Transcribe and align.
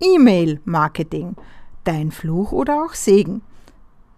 E-Mail-Marketing. 0.00 1.36
Dein 1.84 2.10
Fluch 2.10 2.52
oder 2.52 2.84
auch 2.84 2.94
Segen. 2.94 3.42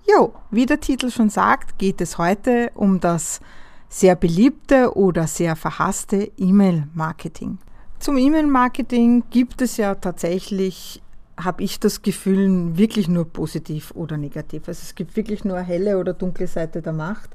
Jo, 0.06 0.32
wie 0.50 0.66
der 0.66 0.80
Titel 0.80 1.10
schon 1.10 1.30
sagt, 1.30 1.78
geht 1.78 2.00
es 2.00 2.18
heute 2.18 2.70
um 2.74 3.00
das 3.00 3.40
sehr 3.88 4.16
beliebte 4.16 4.96
oder 4.96 5.26
sehr 5.26 5.54
verhasste 5.54 6.30
E-Mail-Marketing. 6.36 7.58
Zum 7.98 8.16
E-Mail-Marketing 8.16 9.24
gibt 9.30 9.62
es 9.62 9.76
ja 9.76 9.94
tatsächlich, 9.94 11.02
habe 11.36 11.62
ich 11.62 11.78
das 11.78 12.02
Gefühl, 12.02 12.76
wirklich 12.76 13.08
nur 13.08 13.26
positiv 13.26 13.92
oder 13.94 14.16
negativ. 14.16 14.66
Also 14.66 14.80
es 14.82 14.94
gibt 14.94 15.14
wirklich 15.14 15.44
nur 15.44 15.60
helle 15.60 15.98
oder 15.98 16.14
dunkle 16.14 16.46
Seite 16.46 16.82
der 16.82 16.92
Macht. 16.92 17.30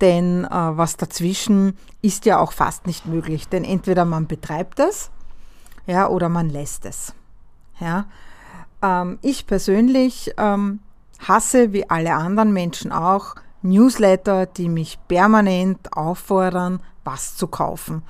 Denn 0.00 0.44
äh, 0.44 0.48
was 0.50 0.96
dazwischen 0.96 1.76
ist 2.00 2.26
ja 2.26 2.38
auch 2.38 2.52
fast 2.52 2.86
nicht 2.86 3.06
möglich. 3.06 3.48
Denn 3.48 3.64
entweder 3.64 4.04
man 4.04 4.26
betreibt 4.26 4.80
es 4.80 5.10
ja, 5.86 6.08
oder 6.08 6.28
man 6.28 6.48
lässt 6.48 6.86
es. 6.86 7.12
Ja? 7.82 8.06
Ähm, 8.82 9.18
ich 9.22 9.46
persönlich 9.46 10.32
ähm, 10.36 10.80
hasse, 11.18 11.72
wie 11.72 11.88
alle 11.88 12.14
anderen 12.14 12.52
Menschen 12.52 12.92
auch, 12.92 13.34
Newsletter, 13.62 14.46
die 14.46 14.68
mich 14.68 14.98
permanent 15.08 15.92
auffordern, 15.96 16.80
was 17.04 17.36
zu 17.36 17.46
kaufen. 17.46 18.02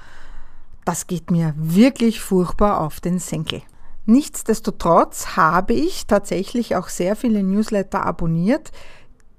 Das 0.85 1.07
geht 1.07 1.31
mir 1.31 1.55
wirklich 1.57 2.21
furchtbar 2.21 2.81
auf 2.81 3.01
den 3.01 3.19
Senkel. 3.19 3.63
Nichtsdestotrotz 4.05 5.37
habe 5.37 5.75
ich 5.75 6.07
tatsächlich 6.07 6.75
auch 6.75 6.89
sehr 6.89 7.15
viele 7.15 7.43
Newsletter 7.43 8.05
abonniert, 8.05 8.73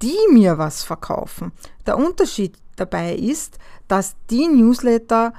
die 0.01 0.17
mir 0.31 0.57
was 0.57 0.83
verkaufen. 0.83 1.51
Der 1.85 1.97
Unterschied 1.97 2.57
dabei 2.75 3.15
ist, 3.15 3.57
dass 3.87 4.15
die 4.29 4.47
Newsletter 4.47 5.33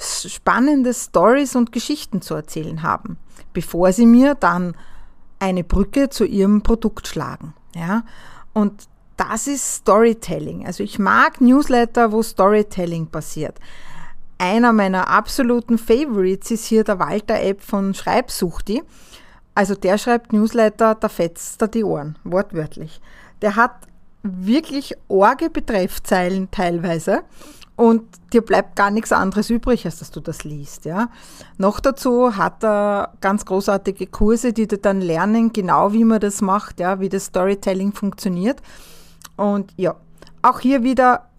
spannende 0.00 0.94
Stories 0.94 1.56
und 1.56 1.72
Geschichten 1.72 2.22
zu 2.22 2.34
erzählen 2.34 2.82
haben, 2.82 3.18
bevor 3.52 3.92
sie 3.92 4.06
mir 4.06 4.34
dann 4.34 4.74
eine 5.38 5.64
Brücke 5.64 6.10
zu 6.10 6.24
ihrem 6.24 6.62
Produkt 6.62 7.06
schlagen. 7.06 7.54
Ja? 7.74 8.04
Und 8.52 8.88
das 9.16 9.46
ist 9.46 9.74
Storytelling. 9.74 10.66
Also 10.66 10.82
ich 10.82 10.98
mag 10.98 11.40
Newsletter, 11.40 12.12
wo 12.12 12.22
Storytelling 12.22 13.06
passiert. 13.08 13.58
Einer 14.38 14.72
meiner 14.72 15.08
absoluten 15.08 15.76
Favorites 15.76 16.50
ist 16.50 16.64
hier 16.64 16.84
der 16.84 16.98
Walter-App 16.98 17.60
von 17.60 17.92
Schreibsuchti. 17.92 18.82
Also 19.54 19.74
der 19.74 19.98
schreibt 19.98 20.32
Newsletter, 20.32 20.94
da 20.94 21.08
fetzt 21.10 21.60
er 21.60 21.68
die 21.68 21.84
Ohren, 21.84 22.18
wortwörtlich. 22.24 23.02
Der 23.42 23.56
hat 23.56 23.72
wirklich 24.22 24.94
orge 25.08 25.50
Betreffzeilen 25.50 26.50
teilweise 26.50 27.22
und 27.80 28.02
dir 28.34 28.42
bleibt 28.42 28.76
gar 28.76 28.90
nichts 28.90 29.10
anderes 29.10 29.48
übrig, 29.48 29.86
als 29.86 30.00
dass 30.00 30.10
du 30.10 30.20
das 30.20 30.44
liest. 30.44 30.84
Ja. 30.84 31.08
Noch 31.56 31.80
dazu 31.80 32.36
hat 32.36 32.62
er 32.62 33.14
ganz 33.22 33.46
großartige 33.46 34.06
Kurse, 34.06 34.52
die 34.52 34.68
dir 34.68 34.76
dann 34.76 35.00
lernen, 35.00 35.50
genau 35.54 35.94
wie 35.94 36.04
man 36.04 36.20
das 36.20 36.42
macht, 36.42 36.78
ja, 36.78 37.00
wie 37.00 37.08
das 37.08 37.24
Storytelling 37.24 37.94
funktioniert. 37.94 38.60
Und 39.36 39.72
ja, 39.78 39.96
auch 40.42 40.60
hier 40.60 40.82
wieder 40.82 41.30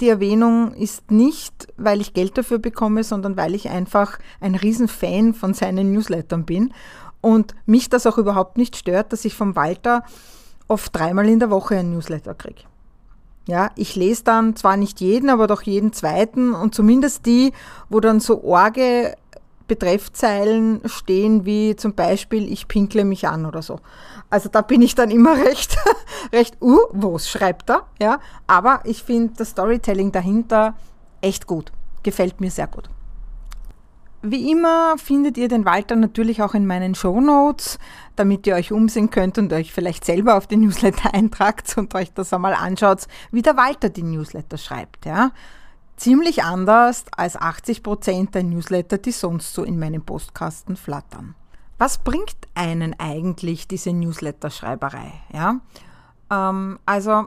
die 0.00 0.08
Erwähnung 0.08 0.72
ist 0.74 1.10
nicht, 1.10 1.66
weil 1.76 2.00
ich 2.00 2.14
Geld 2.14 2.38
dafür 2.38 2.60
bekomme, 2.60 3.02
sondern 3.02 3.36
weil 3.36 3.56
ich 3.56 3.70
einfach 3.70 4.20
ein 4.38 4.54
Riesenfan 4.54 5.34
von 5.34 5.52
seinen 5.52 5.90
Newslettern 5.90 6.44
bin 6.44 6.72
und 7.22 7.56
mich 7.66 7.88
das 7.88 8.06
auch 8.06 8.18
überhaupt 8.18 8.56
nicht 8.56 8.76
stört, 8.76 9.12
dass 9.12 9.24
ich 9.24 9.34
vom 9.34 9.56
Walter 9.56 10.04
oft 10.68 10.94
dreimal 10.94 11.28
in 11.28 11.40
der 11.40 11.50
Woche 11.50 11.76
ein 11.76 11.90
Newsletter 11.90 12.36
kriege. 12.36 12.69
Ja, 13.50 13.72
ich 13.74 13.96
lese 13.96 14.22
dann 14.22 14.54
zwar 14.54 14.76
nicht 14.76 15.00
jeden, 15.00 15.28
aber 15.28 15.48
doch 15.48 15.62
jeden 15.62 15.92
zweiten 15.92 16.54
und 16.54 16.72
zumindest 16.72 17.26
die, 17.26 17.52
wo 17.88 17.98
dann 17.98 18.20
so 18.20 18.44
orge 18.44 19.16
Betreffzeilen 19.66 20.82
stehen 20.84 21.44
wie 21.44 21.74
zum 21.74 21.94
Beispiel 21.94 22.52
ich 22.52 22.68
pinkle 22.68 23.04
mich 23.04 23.26
an 23.26 23.46
oder 23.46 23.60
so. 23.60 23.80
Also 24.30 24.48
da 24.48 24.60
bin 24.60 24.82
ich 24.82 24.94
dann 24.94 25.10
immer 25.10 25.36
recht, 25.44 25.76
recht, 26.32 26.62
uh, 26.62 26.78
was 26.92 27.28
schreibt 27.28 27.70
er? 27.70 27.88
Ja, 28.00 28.20
aber 28.46 28.82
ich 28.84 29.02
finde 29.02 29.34
das 29.38 29.50
Storytelling 29.50 30.12
dahinter 30.12 30.74
echt 31.20 31.48
gut. 31.48 31.72
Gefällt 32.04 32.40
mir 32.40 32.52
sehr 32.52 32.68
gut. 32.68 32.88
Wie 34.22 34.50
immer 34.50 34.98
findet 34.98 35.38
ihr 35.38 35.48
den 35.48 35.64
Walter 35.64 35.96
natürlich 35.96 36.42
auch 36.42 36.52
in 36.52 36.66
meinen 36.66 36.94
Show 36.94 37.20
Notes, 37.22 37.78
damit 38.16 38.46
ihr 38.46 38.54
euch 38.54 38.70
umsehen 38.70 39.08
könnt 39.08 39.38
und 39.38 39.50
euch 39.52 39.72
vielleicht 39.72 40.04
selber 40.04 40.36
auf 40.36 40.46
den 40.46 40.60
Newsletter 40.60 41.14
eintragt 41.14 41.74
und 41.78 41.94
euch 41.94 42.12
das 42.12 42.32
einmal 42.34 42.52
anschaut, 42.52 43.06
wie 43.30 43.40
der 43.40 43.56
Walter 43.56 43.88
die 43.88 44.02
Newsletter 44.02 44.58
schreibt. 44.58 45.06
Ja? 45.06 45.30
Ziemlich 45.96 46.42
anders 46.42 47.04
als 47.16 47.36
80 47.36 47.82
Prozent 47.82 48.34
der 48.34 48.42
Newsletter, 48.42 48.98
die 48.98 49.12
sonst 49.12 49.54
so 49.54 49.64
in 49.64 49.78
meinem 49.78 50.02
Postkasten 50.02 50.76
flattern. 50.76 51.34
Was 51.78 51.96
bringt 51.96 52.36
einen 52.54 52.94
eigentlich 53.00 53.68
diese 53.68 53.90
Newsletter-Schreiberei? 53.90 55.12
Ja? 55.32 55.60
Ähm, 56.30 56.78
also 56.84 57.24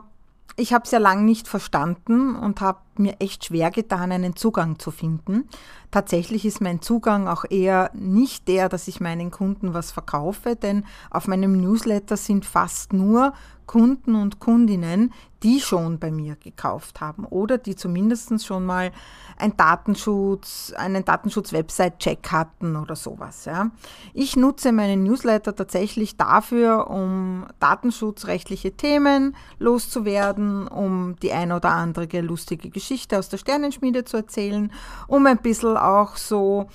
ich 0.54 0.72
habe 0.72 0.84
es 0.84 0.92
ja 0.92 0.98
lange 0.98 1.24
nicht 1.24 1.48
verstanden 1.48 2.36
und 2.36 2.60
habe 2.60 2.78
mir 2.98 3.16
echt 3.20 3.44
schwer 3.44 3.70
getan, 3.70 4.12
einen 4.12 4.36
Zugang 4.36 4.78
zu 4.78 4.90
finden. 4.90 5.48
Tatsächlich 5.90 6.44
ist 6.44 6.60
mein 6.60 6.82
Zugang 6.82 7.28
auch 7.28 7.44
eher 7.48 7.90
nicht 7.94 8.48
der, 8.48 8.68
dass 8.68 8.88
ich 8.88 9.00
meinen 9.00 9.30
Kunden 9.30 9.74
was 9.74 9.92
verkaufe, 9.92 10.56
denn 10.56 10.84
auf 11.10 11.28
meinem 11.28 11.60
Newsletter 11.60 12.16
sind 12.16 12.44
fast 12.44 12.92
nur 12.92 13.32
Kunden 13.66 14.14
und 14.14 14.40
Kundinnen, 14.40 15.12
die 15.42 15.60
schon 15.60 15.98
bei 15.98 16.10
mir 16.10 16.36
gekauft 16.36 17.00
haben 17.00 17.24
oder 17.24 17.58
die 17.58 17.76
zumindest 17.76 18.44
schon 18.44 18.64
mal 18.64 18.92
ein 19.36 19.56
Datenschutz, 19.56 20.72
einen 20.76 21.04
Datenschutz-Website-Check 21.04 22.30
hatten 22.30 22.76
oder 22.76 22.96
sowas. 22.96 23.44
Ja. 23.44 23.70
Ich 24.12 24.36
nutze 24.36 24.72
meinen 24.72 25.02
Newsletter 25.02 25.54
tatsächlich 25.54 26.16
dafür, 26.16 26.90
um 26.90 27.46
datenschutzrechtliche 27.60 28.72
Themen 28.76 29.36
loszuwerden, 29.58 30.66
um 30.68 31.16
die 31.22 31.32
ein 31.32 31.52
oder 31.52 31.72
andere 31.72 32.20
lustige 32.20 32.70
Geschichte 32.70 32.83
aus 33.12 33.28
der 33.28 33.38
Sternenschmiede 33.38 34.04
zu 34.04 34.18
erzählen, 34.18 34.72
um 35.06 35.26
ein 35.26 35.38
bisschen 35.38 35.76
auch 35.76 36.16
so 36.16 36.68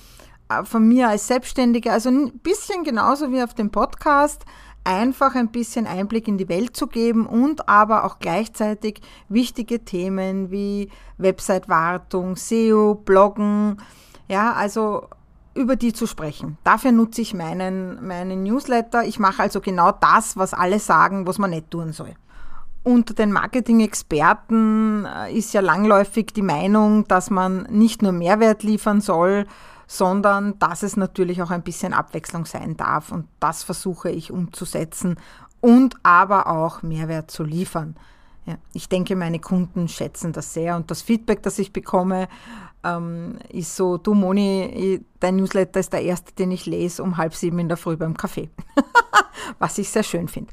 äh, 0.48 0.64
von 0.64 0.86
mir 0.86 1.08
als 1.08 1.26
Selbstständige, 1.26 1.92
also 1.92 2.08
ein 2.08 2.38
bisschen 2.40 2.84
genauso 2.84 3.32
wie 3.32 3.42
auf 3.42 3.54
dem 3.54 3.70
Podcast, 3.70 4.44
einfach 4.84 5.34
ein 5.34 5.48
bisschen 5.48 5.86
Einblick 5.86 6.26
in 6.26 6.38
die 6.38 6.48
Welt 6.48 6.76
zu 6.76 6.86
geben 6.86 7.26
und 7.26 7.68
aber 7.68 8.04
auch 8.04 8.18
gleichzeitig 8.18 9.00
wichtige 9.28 9.84
Themen 9.84 10.50
wie 10.50 10.90
Website-Wartung, 11.18 12.36
SEO, 12.36 12.94
Bloggen, 12.94 13.76
ja, 14.28 14.52
also 14.52 15.08
über 15.54 15.76
die 15.76 15.92
zu 15.92 16.06
sprechen. 16.06 16.58
Dafür 16.64 16.92
nutze 16.92 17.20
ich 17.20 17.34
meinen, 17.34 18.06
meinen 18.06 18.44
Newsletter. 18.44 19.04
Ich 19.04 19.18
mache 19.18 19.42
also 19.42 19.60
genau 19.60 19.92
das, 19.92 20.36
was 20.36 20.54
alle 20.54 20.78
sagen, 20.78 21.26
was 21.26 21.38
man 21.38 21.50
nicht 21.50 21.70
tun 21.70 21.92
soll. 21.92 22.14
Unter 22.82 23.12
den 23.14 23.30
Marketing-Experten 23.32 25.04
äh, 25.04 25.32
ist 25.36 25.52
ja 25.52 25.60
langläufig 25.60 26.32
die 26.34 26.42
Meinung, 26.42 27.06
dass 27.08 27.28
man 27.28 27.64
nicht 27.64 28.02
nur 28.02 28.12
Mehrwert 28.12 28.62
liefern 28.62 29.00
soll, 29.00 29.46
sondern 29.86 30.58
dass 30.60 30.82
es 30.82 30.96
natürlich 30.96 31.42
auch 31.42 31.50
ein 31.50 31.62
bisschen 31.62 31.92
Abwechslung 31.92 32.46
sein 32.46 32.76
darf. 32.76 33.12
Und 33.12 33.26
das 33.38 33.64
versuche 33.64 34.10
ich 34.10 34.30
umzusetzen 34.30 35.16
und 35.60 35.96
aber 36.02 36.46
auch 36.46 36.82
Mehrwert 36.82 37.30
zu 37.30 37.44
liefern. 37.44 37.96
Ja, 38.46 38.56
ich 38.72 38.88
denke, 38.88 39.14
meine 39.16 39.40
Kunden 39.40 39.88
schätzen 39.88 40.32
das 40.32 40.54
sehr 40.54 40.76
und 40.76 40.90
das 40.90 41.02
Feedback, 41.02 41.42
das 41.42 41.58
ich 41.58 41.72
bekomme, 41.72 42.28
ähm, 42.82 43.38
ist 43.50 43.76
so, 43.76 43.98
du 43.98 44.14
Moni, 44.14 45.04
dein 45.20 45.36
Newsletter 45.36 45.80
ist 45.80 45.92
der 45.92 46.02
erste, 46.02 46.32
den 46.32 46.50
ich 46.50 46.64
lese 46.64 47.02
um 47.02 47.18
halb 47.18 47.34
sieben 47.34 47.58
in 47.58 47.68
der 47.68 47.76
Früh 47.76 47.96
beim 47.96 48.16
Kaffee. 48.16 48.48
Was 49.58 49.76
ich 49.76 49.90
sehr 49.90 50.02
schön 50.02 50.28
finde. 50.28 50.52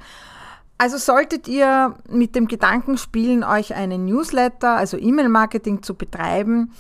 Also 0.78 0.98
solltet 0.98 1.48
ihr 1.48 1.96
mit 2.10 2.36
dem 2.36 2.48
Gedanken 2.48 2.98
spielen, 2.98 3.44
euch 3.44 3.74
einen 3.74 4.06
Newsletter, 4.06 4.76
also 4.76 4.98
E-Mail-Marketing 4.98 5.82
zu 5.82 5.96
betreiben, 5.96 6.72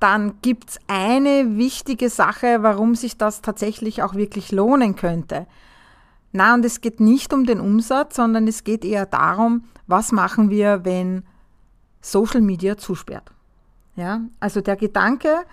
dann 0.00 0.40
gibt 0.42 0.70
es 0.70 0.78
eine 0.86 1.56
wichtige 1.56 2.08
Sache, 2.08 2.62
warum 2.62 2.94
sich 2.94 3.16
das 3.16 3.42
tatsächlich 3.42 4.02
auch 4.02 4.14
wirklich 4.14 4.52
lohnen 4.52 4.96
könnte. 4.96 5.46
Na, 6.32 6.54
und 6.54 6.64
es 6.64 6.80
geht 6.80 7.00
nicht 7.00 7.32
um 7.32 7.46
den 7.46 7.60
Umsatz, 7.60 8.16
sondern 8.16 8.46
es 8.46 8.64
geht 8.64 8.84
eher 8.84 9.06
darum, 9.06 9.64
was 9.86 10.12
machen 10.12 10.50
wir, 10.50 10.84
wenn 10.84 11.24
Social 12.00 12.40
Media 12.40 12.76
zusperrt. 12.76 13.32
Ja, 13.96 14.20
also 14.38 14.60
der 14.60 14.76
Gedanke, 14.76 15.44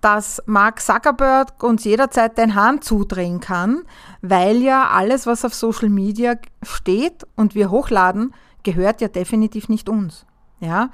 dass 0.00 0.42
Mark 0.46 0.80
Zuckerberg 0.80 1.62
uns 1.62 1.84
jederzeit 1.84 2.38
den 2.38 2.54
Hahn 2.54 2.80
zudrehen 2.80 3.40
kann, 3.40 3.82
weil 4.22 4.62
ja 4.62 4.88
alles, 4.88 5.26
was 5.26 5.44
auf 5.44 5.54
Social 5.54 5.88
Media 5.88 6.36
steht 6.62 7.26
und 7.36 7.54
wir 7.54 7.70
hochladen, 7.70 8.34
gehört 8.62 9.00
ja 9.00 9.08
definitiv 9.08 9.68
nicht 9.68 9.88
uns. 9.88 10.26
Ja? 10.60 10.90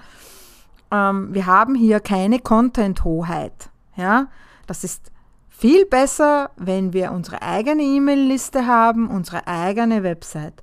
Ähm, 0.90 1.32
wir 1.32 1.46
haben 1.46 1.74
hier 1.74 2.00
keine 2.00 2.40
Content-Hoheit. 2.40 3.70
Ja? 3.96 4.28
Das 4.66 4.84
ist 4.84 5.12
viel 5.48 5.86
besser, 5.86 6.50
wenn 6.56 6.92
wir 6.92 7.12
unsere 7.12 7.42
eigene 7.42 7.82
E-Mail-Liste 7.82 8.66
haben, 8.66 9.08
unsere 9.08 9.46
eigene 9.46 10.02
Website. 10.02 10.62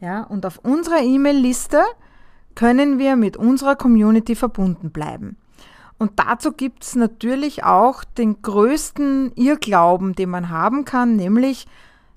Ja? 0.00 0.22
Und 0.24 0.44
auf 0.44 0.58
unserer 0.58 1.00
E-Mail-Liste 1.00 1.82
können 2.54 2.98
wir 2.98 3.16
mit 3.16 3.36
unserer 3.36 3.76
Community 3.76 4.34
verbunden 4.34 4.90
bleiben. 4.90 5.36
Und 5.98 6.12
dazu 6.16 6.52
gibt 6.52 6.84
es 6.84 6.94
natürlich 6.94 7.64
auch 7.64 8.04
den 8.04 8.42
größten 8.42 9.32
Irrglauben, 9.34 10.14
den 10.14 10.30
man 10.30 10.50
haben 10.50 10.84
kann, 10.84 11.16
nämlich, 11.16 11.66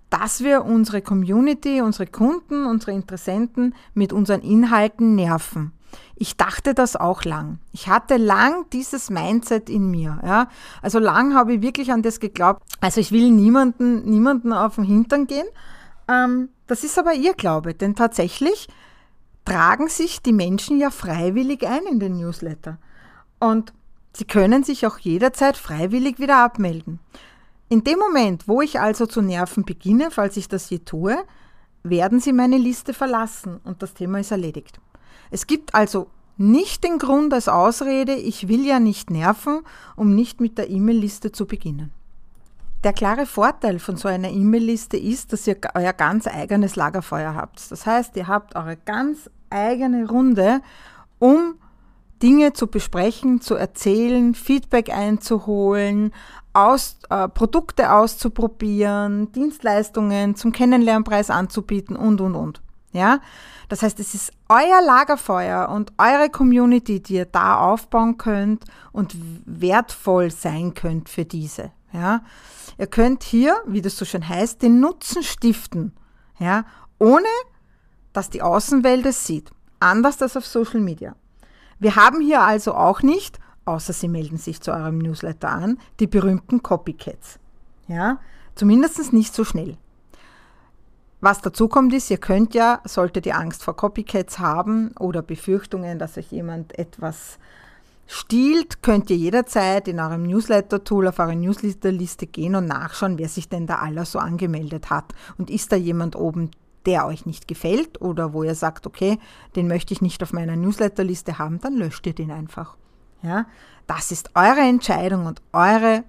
dass 0.09 0.43
wir 0.43 0.65
unsere 0.65 1.01
Community, 1.01 1.81
unsere 1.81 2.07
Kunden, 2.07 2.65
unsere 2.65 2.91
Interessenten 2.91 3.75
mit 3.93 4.11
unseren 4.11 4.41
Inhalten 4.41 5.15
nerven. 5.15 5.71
Ich 6.15 6.35
dachte 6.35 6.73
das 6.73 6.95
auch 6.95 7.23
lang. 7.23 7.59
Ich 7.71 7.87
hatte 7.87 8.17
lang 8.17 8.65
dieses 8.73 9.09
Mindset 9.09 9.69
in 9.69 9.89
mir. 9.89 10.19
Ja. 10.23 10.49
Also 10.81 10.99
lang 10.99 11.33
habe 11.33 11.53
ich 11.53 11.61
wirklich 11.61 11.91
an 11.91 12.01
das 12.01 12.19
geglaubt. 12.19 12.61
Also 12.81 12.99
ich 12.99 13.11
will 13.11 13.31
niemanden, 13.31 14.03
niemanden 14.09 14.51
auf 14.51 14.75
den 14.75 14.83
Hintern 14.83 15.27
gehen. 15.27 15.47
Ähm, 16.09 16.49
das 16.67 16.83
ist 16.83 16.99
aber 16.99 17.13
ihr 17.13 17.33
Glaube, 17.33 17.73
denn 17.73 17.95
tatsächlich 17.95 18.67
tragen 19.45 19.87
sich 19.87 20.21
die 20.21 20.33
Menschen 20.33 20.79
ja 20.79 20.91
freiwillig 20.91 21.65
ein 21.65 21.83
in 21.89 21.99
den 21.99 22.17
Newsletter. 22.17 22.77
Und 23.39 23.73
sie 24.13 24.25
können 24.25 24.63
sich 24.63 24.85
auch 24.85 24.99
jederzeit 24.99 25.57
freiwillig 25.57 26.19
wieder 26.19 26.37
abmelden. 26.37 26.99
In 27.69 27.83
dem 27.83 27.99
Moment, 27.99 28.47
wo 28.47 28.61
ich 28.61 28.79
also 28.79 29.05
zu 29.05 29.21
nerven 29.21 29.63
beginne, 29.63 30.09
falls 30.11 30.37
ich 30.37 30.47
das 30.47 30.69
je 30.69 30.79
tue, 30.79 31.17
werden 31.83 32.19
sie 32.19 32.33
meine 32.33 32.57
Liste 32.57 32.93
verlassen 32.93 33.59
und 33.63 33.81
das 33.81 33.93
Thema 33.93 34.19
ist 34.19 34.31
erledigt. 34.31 34.79
Es 35.31 35.47
gibt 35.47 35.75
also 35.75 36.07
nicht 36.37 36.83
den 36.83 36.97
Grund 36.97 37.33
als 37.33 37.47
Ausrede, 37.47 38.13
ich 38.15 38.47
will 38.47 38.65
ja 38.65 38.79
nicht 38.79 39.09
nerven, 39.09 39.61
um 39.95 40.15
nicht 40.15 40.41
mit 40.41 40.57
der 40.57 40.69
E-Mail-Liste 40.69 41.31
zu 41.31 41.45
beginnen. 41.45 41.91
Der 42.83 42.93
klare 42.93 43.25
Vorteil 43.25 43.77
von 43.79 43.97
so 43.97 44.07
einer 44.07 44.29
E-Mail-Liste 44.29 44.95
ist, 44.95 45.33
dass 45.33 45.45
ihr 45.45 45.57
euer 45.75 45.91
ganz 45.91 46.27
eigenes 46.27 46.77
Lagerfeuer 46.77 47.35
habt. 47.35 47.69
Das 47.71 47.85
heißt, 47.85 48.15
ihr 48.15 48.27
habt 48.27 48.55
eure 48.55 48.77
ganz 48.77 49.29
eigene 49.49 50.07
Runde, 50.07 50.61
um 51.19 51.55
Dinge 52.21 52.53
zu 52.53 52.67
besprechen, 52.67 53.41
zu 53.41 53.55
erzählen, 53.55 54.35
Feedback 54.35 54.89
einzuholen, 54.89 56.11
aus, 56.53 56.97
äh, 57.09 57.27
Produkte 57.29 57.93
auszuprobieren, 57.93 59.31
Dienstleistungen 59.31 60.35
zum 60.35 60.51
Kennenlernpreis 60.51 61.29
anzubieten 61.29 61.95
und, 61.95 62.21
und, 62.21 62.35
und. 62.35 62.61
Ja? 62.91 63.19
Das 63.67 63.83
heißt, 63.83 63.99
es 63.99 64.15
ist 64.15 64.31
euer 64.49 64.81
Lagerfeuer 64.81 65.69
und 65.69 65.93
eure 65.97 66.29
Community, 66.29 67.01
die 67.01 67.15
ihr 67.15 67.25
da 67.25 67.59
aufbauen 67.59 68.17
könnt 68.17 68.65
und 68.91 69.15
wertvoll 69.45 70.31
sein 70.31 70.73
könnt 70.73 71.07
für 71.07 71.25
diese. 71.25 71.71
Ja? 71.93 72.23
Ihr 72.77 72.87
könnt 72.87 73.23
hier, 73.23 73.61
wie 73.67 73.81
das 73.81 73.97
so 73.97 74.05
schön 74.05 74.27
heißt, 74.27 74.61
den 74.61 74.79
Nutzen 74.79 75.23
stiften, 75.23 75.93
ja? 76.39 76.65
ohne 76.97 77.27
dass 78.11 78.29
die 78.29 78.41
Außenwelt 78.41 79.05
es 79.05 79.25
sieht. 79.25 79.51
Anders 79.79 80.21
als 80.21 80.35
auf 80.35 80.45
Social 80.45 80.81
Media. 80.81 81.15
Wir 81.79 81.95
haben 81.95 82.21
hier 82.21 82.41
also 82.41 82.73
auch 82.73 83.01
nicht, 83.01 83.39
außer 83.65 83.93
Sie 83.93 84.07
melden 84.07 84.37
sich 84.37 84.61
zu 84.61 84.71
eurem 84.71 84.97
Newsletter 84.97 85.49
an, 85.49 85.77
die 85.99 86.07
berühmten 86.07 86.61
Copycats. 86.61 87.39
Ja, 87.87 88.19
zumindest 88.55 89.13
nicht 89.13 89.33
so 89.33 89.43
schnell. 89.43 89.77
Was 91.21 91.41
dazu 91.41 91.67
kommt 91.67 91.93
ist, 91.93 92.09
ihr 92.11 92.17
könnt 92.17 92.53
ja, 92.53 92.81
solltet 92.85 93.25
ihr 93.25 93.37
Angst 93.37 93.63
vor 93.63 93.75
Copycats 93.75 94.39
haben 94.39 94.91
oder 94.99 95.21
Befürchtungen, 95.21 95.99
dass 95.99 96.17
euch 96.17 96.31
jemand 96.31 96.77
etwas 96.79 97.39
stiehlt, 98.07 98.81
könnt 98.81 99.09
ihr 99.09 99.17
jederzeit 99.17 99.87
in 99.87 99.99
eurem 99.99 100.23
Newsletter-Tool 100.23 101.07
auf 101.07 101.19
eure 101.19 101.35
Newsletter-Liste 101.35 102.25
gehen 102.25 102.55
und 102.55 102.65
nachschauen, 102.65 103.17
wer 103.17 103.27
sich 103.29 103.49
denn 103.49 103.67
da 103.67 103.75
aller 103.75 104.05
so 104.05 104.17
angemeldet 104.17 104.89
hat. 104.89 105.13
Und 105.37 105.49
ist 105.49 105.71
da 105.71 105.75
jemand 105.75 106.15
oben, 106.15 106.51
der 106.85 107.05
euch 107.05 107.25
nicht 107.25 107.47
gefällt 107.47 108.01
oder 108.01 108.33
wo 108.33 108.43
ihr 108.43 108.55
sagt, 108.55 108.87
okay, 108.87 109.19
den 109.55 109.67
möchte 109.67 109.93
ich 109.93 110.01
nicht 110.01 110.23
auf 110.23 110.33
meiner 110.33 110.55
Newsletterliste 110.55 111.37
haben, 111.37 111.59
dann 111.59 111.75
löscht 111.75 112.05
ihr 112.07 112.13
den 112.13 112.31
einfach. 112.31 112.75
Ja, 113.21 113.45
das 113.87 114.11
ist 114.11 114.31
eure 114.35 114.61
Entscheidung 114.61 115.25
und 115.25 115.41
eure 115.51 116.03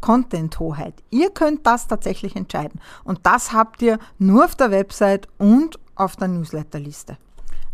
Content-Hoheit. 0.00 0.94
Ihr 1.10 1.30
könnt 1.30 1.66
das 1.66 1.86
tatsächlich 1.86 2.36
entscheiden. 2.36 2.80
Und 3.04 3.20
das 3.22 3.52
habt 3.52 3.80
ihr 3.80 3.98
nur 4.18 4.44
auf 4.44 4.54
der 4.56 4.70
Website 4.70 5.28
und 5.38 5.78
auf 5.94 6.16
der 6.16 6.28
Newsletterliste. 6.28 7.16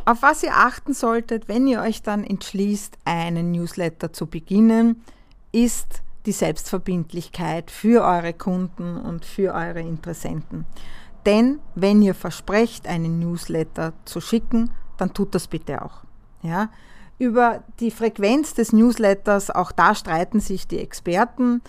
Auf 0.05 0.23
was 0.23 0.43
ihr 0.43 0.55
achten 0.55 0.95
solltet, 0.95 1.49
wenn 1.49 1.67
ihr 1.67 1.81
euch 1.81 2.03
dann 2.03 2.25
entschließt, 2.25 2.97
einen 3.05 3.51
Newsletter 3.51 4.13
zu 4.13 4.27
beginnen, 4.27 5.03
ist 5.53 6.03
die 6.27 6.33
Selbstverbindlichkeit 6.33 7.71
für 7.71 8.05
eure 8.05 8.35
Kunden 8.35 8.97
und 8.97 9.25
für 9.25 9.55
eure 9.55 9.81
Interessenten. 9.81 10.67
Denn 11.27 11.61
wenn 11.75 12.03
ihr 12.03 12.15
versprecht, 12.15 12.87
einen 12.87 13.19
Newsletter 13.19 13.93
zu 14.05 14.21
schicken, 14.21 14.71
dann 14.97 15.15
tut 15.15 15.35
das 15.35 15.49
bitte 15.49 15.83
auch. 15.83 16.05
Ja? 16.43 16.71
Über 17.19 17.63
die 17.81 17.91
Frequenz 17.91 18.55
des 18.55 18.73
Newsletters, 18.73 19.51
auch 19.51 19.73
da 19.73 19.95
streiten 19.95 20.41
sich 20.41 20.69
die 20.69 20.79
Experten. 20.79 21.63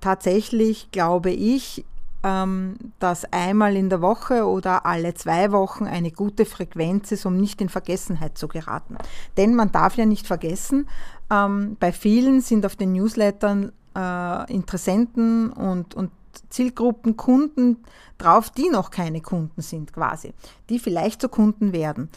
Tatsächlich 0.00 0.90
glaube 0.90 1.30
ich, 1.30 1.84
ähm, 2.22 2.76
dass 2.98 3.24
einmal 3.32 3.76
in 3.76 3.88
der 3.88 4.02
Woche 4.02 4.46
oder 4.46 4.84
alle 4.84 5.14
zwei 5.14 5.52
Wochen 5.52 5.86
eine 5.86 6.10
gute 6.10 6.44
Frequenz 6.44 7.12
ist, 7.12 7.24
um 7.24 7.36
nicht 7.36 7.60
in 7.60 7.68
Vergessenheit 7.68 8.36
zu 8.36 8.48
geraten. 8.48 8.96
Denn 9.36 9.54
man 9.54 9.70
darf 9.70 9.96
ja 9.96 10.06
nicht 10.06 10.26
vergessen, 10.26 10.88
ähm, 11.30 11.76
bei 11.78 11.92
vielen 11.92 12.40
sind 12.40 12.66
auf 12.66 12.74
den 12.74 12.92
Newslettern 12.92 13.72
äh, 13.96 14.52
Interessenten 14.52 15.52
und, 15.52 15.94
und 15.94 16.10
Zielgruppen 16.50 17.16
Kunden 17.16 17.78
drauf, 18.18 18.50
die 18.50 18.68
noch 18.68 18.90
keine 18.90 19.20
Kunden 19.20 19.62
sind 19.62 19.92
quasi, 19.92 20.32
die 20.68 20.78
vielleicht 20.78 21.20
zu 21.20 21.28
Kunden 21.28 21.72
werden. 21.72 22.08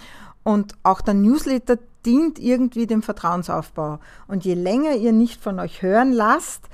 Und 0.44 0.76
auch 0.84 1.02
der 1.02 1.14
Newsletter 1.14 1.78
dient 2.06 2.40
irgendwie 2.40 2.88
dem 2.88 3.02
Vertrauensaufbau. 3.02 4.00
Und 4.28 4.46
je 4.46 4.54
länger 4.54 4.96
ihr 4.96 5.12
nicht 5.12 5.42
von 5.42 5.60
euch 5.60 5.82
hören 5.82 6.14
lasst, 6.14 6.70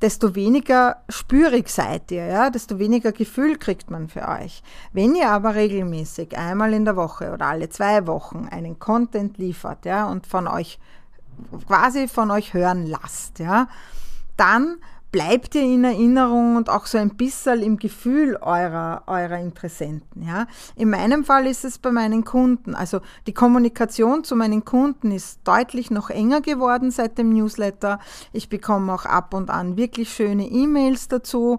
desto 0.00 0.34
weniger 0.34 0.96
spürig 1.08 1.68
seid 1.68 2.10
ihr, 2.10 2.24
ja, 2.24 2.50
desto 2.50 2.78
weniger 2.78 3.12
Gefühl 3.12 3.58
kriegt 3.58 3.90
man 3.90 4.08
für 4.08 4.26
euch. 4.26 4.62
Wenn 4.92 5.14
ihr 5.14 5.28
aber 5.28 5.54
regelmäßig 5.54 6.38
einmal 6.38 6.72
in 6.72 6.86
der 6.86 6.96
Woche 6.96 7.32
oder 7.32 7.46
alle 7.46 7.68
zwei 7.68 8.06
Wochen 8.06 8.48
einen 8.50 8.78
Content 8.78 9.36
liefert, 9.36 9.84
ja, 9.84 10.08
und 10.08 10.26
von 10.26 10.48
euch 10.48 10.78
quasi 11.66 12.08
von 12.08 12.30
euch 12.30 12.54
hören 12.54 12.86
lasst, 12.86 13.38
ja, 13.38 13.68
dann 14.36 14.78
bleibt 15.12 15.54
ihr 15.54 15.62
in 15.62 15.84
Erinnerung 15.84 16.56
und 16.56 16.70
auch 16.70 16.86
so 16.86 16.96
ein 16.96 17.16
bisschen 17.16 17.62
im 17.62 17.78
Gefühl 17.78 18.36
eurer, 18.40 19.02
eurer 19.06 19.38
Interessenten. 19.38 20.22
Ja? 20.22 20.46
In 20.76 20.90
meinem 20.90 21.24
Fall 21.24 21.46
ist 21.46 21.64
es 21.64 21.78
bei 21.78 21.90
meinen 21.90 22.24
Kunden. 22.24 22.74
Also 22.74 23.00
die 23.26 23.34
Kommunikation 23.34 24.22
zu 24.22 24.36
meinen 24.36 24.64
Kunden 24.64 25.10
ist 25.10 25.40
deutlich 25.44 25.90
noch 25.90 26.10
enger 26.10 26.40
geworden 26.40 26.90
seit 26.90 27.18
dem 27.18 27.32
Newsletter. 27.32 27.98
Ich 28.32 28.48
bekomme 28.48 28.92
auch 28.92 29.04
ab 29.04 29.34
und 29.34 29.50
an 29.50 29.76
wirklich 29.76 30.12
schöne 30.12 30.46
E-Mails 30.46 31.08
dazu. 31.08 31.58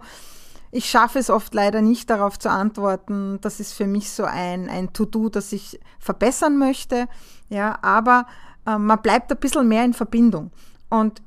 Ich 0.71 0.89
schaffe 0.89 1.19
es 1.19 1.29
oft 1.29 1.53
leider 1.53 1.81
nicht 1.81 2.09
darauf 2.09 2.39
zu 2.39 2.49
antworten. 2.49 3.39
Das 3.41 3.59
ist 3.59 3.73
für 3.73 3.87
mich 3.87 4.11
so 4.11 4.23
ein, 4.23 4.69
ein 4.69 4.93
To-Do, 4.93 5.27
das 5.27 5.51
ich 5.51 5.77
verbessern 5.99 6.57
möchte. 6.57 7.07
Ja, 7.49 7.77
aber 7.81 8.25
äh, 8.65 8.77
man 8.77 9.01
bleibt 9.01 9.29
ein 9.31 9.37
bisschen 9.37 9.67
mehr 9.67 9.83
in 9.83 9.93
Verbindung. 9.93 10.51
Und 10.89 11.21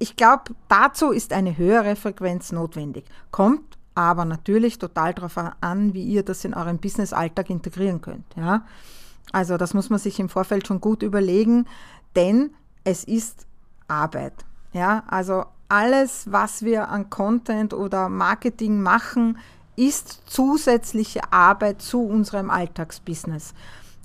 ich 0.00 0.16
glaube, 0.16 0.54
dazu 0.66 1.12
ist 1.12 1.32
eine 1.32 1.56
höhere 1.56 1.94
Frequenz 1.94 2.52
notwendig. 2.52 3.04
Kommt 3.30 3.78
aber 3.94 4.24
natürlich 4.24 4.78
total 4.78 5.12
darauf 5.12 5.36
an, 5.60 5.92
wie 5.92 6.04
ihr 6.04 6.22
das 6.24 6.44
in 6.44 6.54
eurem 6.54 6.78
Business-Alltag 6.78 7.50
integrieren 7.50 8.00
könnt. 8.00 8.24
Ja? 8.34 8.64
Also 9.30 9.58
das 9.58 9.74
muss 9.74 9.90
man 9.90 9.98
sich 9.98 10.18
im 10.18 10.30
Vorfeld 10.30 10.66
schon 10.66 10.80
gut 10.80 11.02
überlegen, 11.02 11.66
denn 12.16 12.54
es 12.82 13.04
ist 13.04 13.46
Arbeit. 13.88 14.32
Ja? 14.72 15.04
Also 15.06 15.44
alles, 15.68 16.32
was 16.32 16.62
wir 16.62 16.88
an 16.88 17.10
Content 17.10 17.74
oder 17.74 18.08
Marketing 18.08 18.80
machen, 18.80 19.36
ist 19.76 20.22
zusätzliche 20.26 21.30
Arbeit 21.30 21.82
zu 21.82 22.06
unserem 22.06 22.48
Alltagsbusiness. 22.48 23.52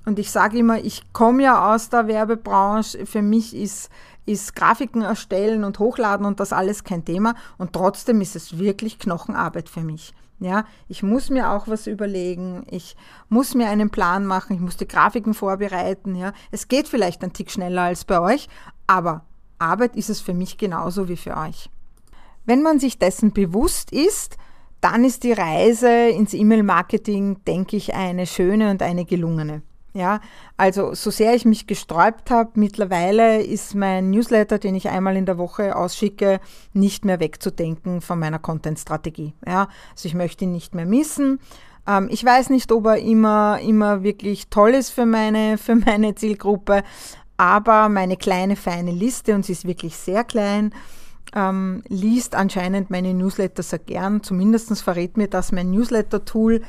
Und 0.05 0.19
ich 0.19 0.29
sage 0.29 0.57
immer, 0.59 0.77
ich 0.77 1.13
komme 1.13 1.43
ja 1.43 1.73
aus 1.73 1.89
der 1.89 2.07
Werbebranche. 2.07 3.05
Für 3.05 3.21
mich 3.21 3.55
ist 3.55 3.89
ist 4.25 4.55
Grafiken 4.55 5.01
erstellen 5.01 5.63
und 5.63 5.79
hochladen 5.79 6.25
und 6.25 6.39
das 6.39 6.53
alles 6.53 6.83
kein 6.83 7.05
Thema. 7.05 7.35
Und 7.57 7.73
trotzdem 7.73 8.21
ist 8.21 8.35
es 8.35 8.57
wirklich 8.57 8.99
Knochenarbeit 8.99 9.69
für 9.69 9.81
mich. 9.81 10.13
Ja, 10.39 10.65
ich 10.89 11.01
muss 11.01 11.29
mir 11.29 11.51
auch 11.51 11.69
was 11.69 11.87
überlegen, 11.87 12.65
ich 12.69 12.97
muss 13.29 13.55
mir 13.55 13.69
einen 13.69 13.89
Plan 13.89 14.25
machen, 14.25 14.53
ich 14.53 14.59
muss 14.59 14.75
die 14.75 14.87
Grafiken 14.87 15.33
vorbereiten. 15.33 16.15
Ja, 16.15 16.33
es 16.51 16.67
geht 16.67 16.89
vielleicht 16.89 17.23
ein 17.23 17.31
Tick 17.31 17.49
schneller 17.49 17.83
als 17.83 18.03
bei 18.03 18.19
euch, 18.19 18.49
aber 18.85 19.23
Arbeit 19.59 19.95
ist 19.95 20.09
es 20.09 20.19
für 20.19 20.33
mich 20.33 20.57
genauso 20.57 21.07
wie 21.07 21.15
für 21.15 21.37
euch. 21.37 21.69
Wenn 22.45 22.61
man 22.61 22.79
sich 22.79 22.99
dessen 22.99 23.31
bewusst 23.31 23.91
ist, 23.91 24.37
dann 24.81 25.05
ist 25.05 25.23
die 25.23 25.31
Reise 25.31 25.89
ins 26.09 26.33
E-Mail-Marketing, 26.33 27.43
denke 27.45 27.77
ich, 27.77 27.95
eine 27.95 28.27
schöne 28.27 28.69
und 28.69 28.81
eine 28.81 29.05
gelungene. 29.05 29.61
Ja, 29.95 30.19
also 30.57 30.93
so 30.93 31.09
sehr 31.09 31.35
ich 31.35 31.45
mich 31.45 31.67
gesträubt 31.67 32.29
habe, 32.29 32.51
mittlerweile 32.55 33.41
ist 33.41 33.75
mein 33.75 34.09
Newsletter, 34.09 34.59
den 34.59 34.75
ich 34.75 34.89
einmal 34.89 35.15
in 35.15 35.25
der 35.25 35.37
Woche 35.37 35.73
ausschicke, 35.73 36.41
nicht 36.73 37.05
mehr 37.05 37.21
wegzudenken 37.21 38.01
von 38.01 38.19
meiner 38.19 38.37
Content-Strategie. 38.37 39.33
Ja, 39.47 39.69
also 39.91 40.07
ich 40.07 40.13
möchte 40.13 40.43
ihn 40.43 40.51
nicht 40.51 40.75
mehr 40.75 40.85
missen. 40.85 41.39
Ähm, 41.87 42.09
ich 42.11 42.25
weiß 42.25 42.49
nicht, 42.49 42.73
ob 42.73 42.87
er 42.87 42.97
immer, 42.97 43.61
immer 43.61 44.03
wirklich 44.03 44.49
toll 44.49 44.71
ist 44.71 44.89
für 44.89 45.05
meine, 45.05 45.57
für 45.57 45.77
meine 45.77 46.13
Zielgruppe, 46.13 46.83
aber 47.37 47.87
meine 47.87 48.17
kleine, 48.17 48.57
feine 48.57 48.91
Liste, 48.91 49.33
und 49.33 49.45
sie 49.45 49.53
ist 49.53 49.65
wirklich 49.65 49.95
sehr 49.95 50.25
klein, 50.25 50.73
ähm, 51.33 51.83
liest 51.87 52.35
anscheinend 52.35 52.89
meine 52.89 53.13
Newsletter 53.13 53.63
sehr 53.63 53.79
gern. 53.79 54.23
Zumindest 54.23 54.77
verrät 54.81 55.15
mir 55.15 55.29
das 55.29 55.53
mein 55.53 55.71
Newsletter-Tool 55.71 56.63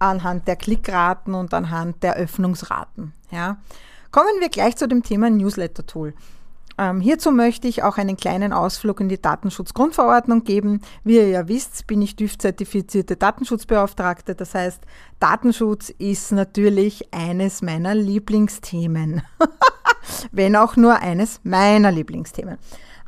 anhand 0.00 0.48
der 0.48 0.56
Klickraten 0.56 1.34
und 1.34 1.54
anhand 1.54 2.02
der 2.02 2.16
Öffnungsraten. 2.16 3.12
Ja. 3.30 3.58
Kommen 4.10 4.40
wir 4.40 4.48
gleich 4.48 4.76
zu 4.76 4.88
dem 4.88 5.04
Thema 5.04 5.30
Newsletter-Tool. 5.30 6.14
Ähm, 6.78 7.00
hierzu 7.00 7.30
möchte 7.30 7.68
ich 7.68 7.82
auch 7.82 7.98
einen 7.98 8.16
kleinen 8.16 8.54
Ausflug 8.54 9.00
in 9.00 9.10
die 9.10 9.20
Datenschutzgrundverordnung 9.20 10.44
geben. 10.44 10.80
Wie 11.04 11.16
ihr 11.16 11.28
ja 11.28 11.46
wisst, 11.46 11.86
bin 11.86 12.00
ich 12.00 12.16
TÜV-zertifizierte 12.16 13.16
Datenschutzbeauftragte. 13.16 14.34
Das 14.34 14.54
heißt, 14.54 14.80
Datenschutz 15.20 15.90
ist 15.90 16.32
natürlich 16.32 17.12
eines 17.12 17.60
meiner 17.60 17.94
Lieblingsthemen. 17.94 19.22
Wenn 20.32 20.56
auch 20.56 20.76
nur 20.76 20.98
eines 21.00 21.40
meiner 21.44 21.92
Lieblingsthemen. 21.92 22.56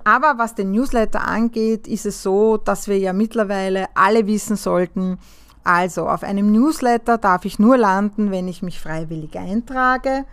Aber 0.04 0.37
was 0.37 0.54
den 0.54 0.72
Newsletter 0.72 1.26
angeht, 1.26 1.88
ist 1.88 2.04
es 2.04 2.22
so, 2.22 2.58
dass 2.58 2.88
wir 2.88 2.99
ja 2.99 3.12
mittlerweile 3.12 3.87
alle 3.94 4.26
wissen 4.26 4.56
sollten, 4.56 5.18
also 5.64 6.09
auf 6.09 6.23
einem 6.23 6.52
Newsletter 6.52 7.19
darf 7.19 7.45
ich 7.45 7.59
nur 7.59 7.76
landen, 7.76 8.31
wenn 8.31 8.49
ich 8.49 8.62
mich 8.62 8.81
freiwillig 8.81 9.37
eintrage. 9.38 10.25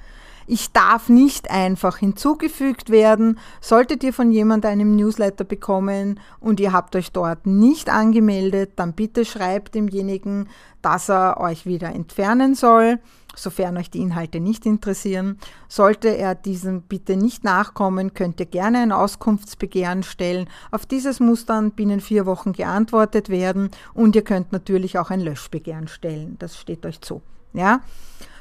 Ich 0.48 0.72
darf 0.72 1.10
nicht 1.10 1.52
einfach 1.52 1.98
hinzugefügt 1.98 2.90
werden. 2.90 3.38
Solltet 3.62 4.04
ihr 4.04 4.14
von 4.14 4.32
jemandem 4.32 4.72
einen 4.72 4.96
Newsletter 4.96 5.44
bekommen 5.44 6.20
und 6.40 6.60
ihr 6.60 6.74
habt 6.74 6.96
euch 6.96 7.12
dort 7.12 7.46
nicht 7.46 7.90
angemeldet, 7.90 8.72
dann 8.76 8.94
bitte 8.94 9.26
schreibt 9.26 9.76
demjenigen, 9.76 10.50
dass 10.82 11.08
er 11.10 11.40
euch 11.40 11.68
wieder 11.68 11.90
entfernen 11.94 12.56
soll 12.56 12.98
sofern 13.42 13.78
euch 13.78 13.90
die 13.90 14.02
Inhalte 14.02 14.40
nicht 14.40 14.66
interessieren. 14.66 15.40
Sollte 15.68 16.10
er 16.10 16.36
diesem 16.36 16.82
bitte 16.82 17.18
nicht 17.18 17.44
nachkommen, 17.44 18.14
könnt 18.14 18.40
ihr 18.40 18.46
gerne 18.46 18.80
ein 18.80 18.92
Auskunftsbegehren 18.92 20.04
stellen. 20.04 20.50
Auf 20.72 20.86
dieses 20.86 21.20
muss 21.20 21.46
dann 21.46 21.72
binnen 21.72 22.00
vier 22.00 22.26
Wochen 22.26 22.54
geantwortet 22.54 23.30
werden 23.30 23.72
und 23.94 24.16
ihr 24.16 24.24
könnt 24.24 24.52
natürlich 24.52 24.98
auch 25.00 25.10
ein 25.10 25.22
Löschbegehren 25.22 25.88
stellen. 25.88 26.36
Das 26.40 26.58
steht 26.58 26.86
euch 26.86 27.02
zu. 27.02 27.22
Ja? 27.54 27.82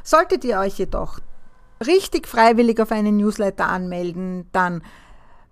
Solltet 0.03 0.45
ihr 0.45 0.59
euch 0.59 0.79
jedoch 0.79 1.21
richtig 1.87 2.27
freiwillig 2.27 2.81
auf 2.81 2.93
einen 2.93 3.17
Newsletter 3.17 3.69
anmelden, 3.69 4.47
dann 4.53 4.83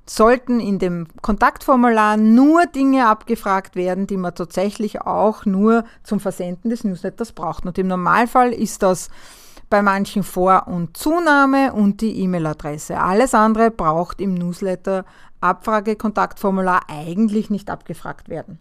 sollten 0.08 0.60
in 0.60 0.78
dem 0.78 1.08
Kontaktformular 1.20 2.16
nur 2.16 2.66
Dinge 2.66 3.08
abgefragt 3.08 3.75
werden, 3.75 4.06
die 4.06 4.16
man 4.16 4.34
tatsächlich 4.34 5.02
auch 5.02 5.44
nur 5.44 5.84
zum 6.04 6.20
Versenden 6.20 6.70
des 6.70 6.84
Newsletters 6.84 7.32
braucht. 7.32 7.66
Und 7.66 7.76
im 7.78 7.88
Normalfall 7.88 8.52
ist 8.52 8.82
das 8.82 9.08
bei 9.68 9.82
manchen 9.82 10.22
Vor- 10.22 10.68
und 10.68 10.96
Zunahme 10.96 11.72
und 11.72 12.00
die 12.00 12.20
E-Mail-Adresse. 12.20 13.00
Alles 13.00 13.34
andere 13.34 13.70
braucht 13.70 14.20
im 14.20 14.34
Newsletter 14.34 15.04
Abfrage-Kontaktformular 15.40 16.82
eigentlich 16.88 17.50
nicht 17.50 17.68
abgefragt 17.68 18.28
werden. 18.28 18.58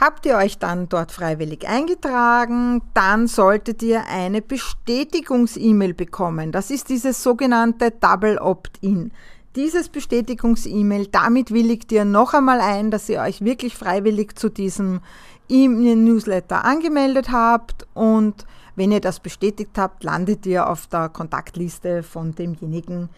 Habt 0.00 0.26
ihr 0.26 0.36
euch 0.36 0.58
dann 0.58 0.88
dort 0.88 1.12
freiwillig 1.12 1.68
eingetragen, 1.68 2.82
dann 2.94 3.28
solltet 3.28 3.80
ihr 3.82 4.04
eine 4.08 4.42
Bestätigungs-E-Mail 4.42 5.94
bekommen. 5.94 6.50
Das 6.50 6.70
ist 6.70 6.88
dieses 6.88 7.22
sogenannte 7.22 7.92
Double 7.92 8.38
Opt-in. 8.38 9.12
Dieses 9.56 9.88
Bestätigungs-E-Mail, 9.88 11.06
damit 11.06 11.52
willigt 11.52 11.92
ihr 11.92 12.04
noch 12.04 12.34
einmal 12.34 12.60
ein, 12.60 12.90
dass 12.90 13.08
ihr 13.08 13.20
euch 13.20 13.44
wirklich 13.44 13.76
freiwillig 13.76 14.36
zu 14.36 14.48
diesem 14.48 15.00
E-Newsletter 15.48 16.64
angemeldet 16.64 17.30
habt 17.30 17.86
und 17.94 18.46
wenn 18.76 18.90
ihr 18.90 19.00
das 19.00 19.20
bestätigt 19.20 19.78
habt, 19.78 20.02
landet 20.02 20.46
ihr 20.46 20.68
auf 20.68 20.88
der 20.88 21.08
Kontaktliste 21.08 22.02
von 22.02 22.34
demjenigen, 22.34 23.08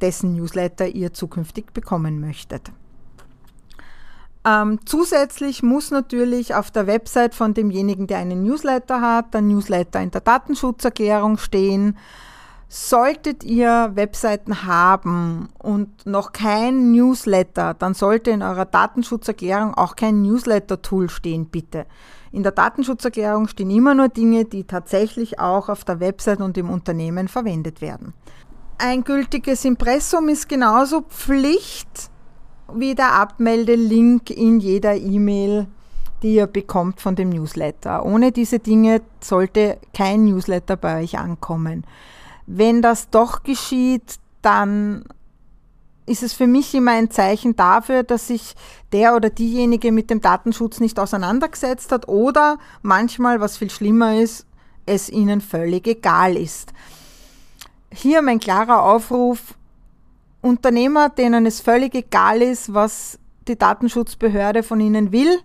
dessen 0.00 0.34
Newsletter 0.34 0.86
ihr 0.86 1.12
zukünftig 1.12 1.72
bekommen 1.72 2.20
möchtet. 2.20 2.70
Ähm, 4.46 4.78
zusätzlich 4.84 5.62
muss 5.62 5.90
natürlich 5.90 6.54
auf 6.54 6.70
der 6.70 6.86
Website 6.86 7.34
von 7.34 7.54
demjenigen, 7.54 8.06
der 8.06 8.18
einen 8.18 8.44
Newsletter 8.44 9.00
hat, 9.00 9.32
der 9.32 9.40
Newsletter 9.40 10.00
in 10.00 10.10
der 10.10 10.20
Datenschutzerklärung 10.20 11.38
stehen. 11.38 11.96
Solltet 12.76 13.44
ihr 13.44 13.92
Webseiten 13.94 14.66
haben 14.66 15.48
und 15.62 16.06
noch 16.06 16.32
kein 16.32 16.90
Newsletter, 16.90 17.72
dann 17.72 17.94
sollte 17.94 18.32
in 18.32 18.42
eurer 18.42 18.64
Datenschutzerklärung 18.64 19.74
auch 19.74 19.94
kein 19.94 20.22
Newsletter-Tool 20.22 21.08
stehen, 21.08 21.46
bitte. 21.46 21.86
In 22.32 22.42
der 22.42 22.50
Datenschutzerklärung 22.50 23.46
stehen 23.46 23.70
immer 23.70 23.94
nur 23.94 24.08
Dinge, 24.08 24.44
die 24.44 24.64
tatsächlich 24.64 25.38
auch 25.38 25.68
auf 25.68 25.84
der 25.84 26.00
Website 26.00 26.40
und 26.40 26.58
im 26.58 26.68
Unternehmen 26.68 27.28
verwendet 27.28 27.80
werden. 27.80 28.12
Ein 28.78 29.04
gültiges 29.04 29.64
Impressum 29.64 30.28
ist 30.28 30.48
genauso 30.48 31.02
Pflicht 31.02 32.10
wie 32.74 32.96
der 32.96 33.12
Abmeldelink 33.12 34.30
in 34.30 34.58
jeder 34.58 34.96
E-Mail, 34.96 35.68
die 36.24 36.34
ihr 36.34 36.48
bekommt 36.48 37.00
von 37.00 37.14
dem 37.14 37.28
Newsletter. 37.28 38.04
Ohne 38.04 38.32
diese 38.32 38.58
Dinge 38.58 39.00
sollte 39.20 39.78
kein 39.96 40.24
Newsletter 40.24 40.76
bei 40.76 41.04
euch 41.04 41.16
ankommen. 41.16 41.86
Wenn 42.46 42.82
das 42.82 43.10
doch 43.10 43.42
geschieht, 43.42 44.18
dann 44.42 45.04
ist 46.06 46.22
es 46.22 46.34
für 46.34 46.46
mich 46.46 46.74
immer 46.74 46.92
ein 46.92 47.10
Zeichen 47.10 47.56
dafür, 47.56 48.02
dass 48.02 48.28
sich 48.28 48.54
der 48.92 49.16
oder 49.16 49.30
diejenige 49.30 49.90
mit 49.90 50.10
dem 50.10 50.20
Datenschutz 50.20 50.80
nicht 50.80 50.98
auseinandergesetzt 50.98 51.92
hat 51.92 52.08
oder 52.08 52.58
manchmal, 52.82 53.40
was 53.40 53.56
viel 53.56 53.70
schlimmer 53.70 54.20
ist, 54.20 54.46
es 54.86 55.08
ihnen 55.08 55.40
völlig 55.40 55.86
egal 55.86 56.36
ist. 56.36 56.72
Hier 57.90 58.20
mein 58.20 58.40
klarer 58.40 58.82
Aufruf, 58.82 59.54
Unternehmer, 60.42 61.08
denen 61.08 61.46
es 61.46 61.60
völlig 61.60 61.94
egal 61.94 62.42
ist, 62.42 62.74
was 62.74 63.18
die 63.48 63.56
Datenschutzbehörde 63.56 64.62
von 64.62 64.80
ihnen 64.80 65.10
will, 65.10 65.38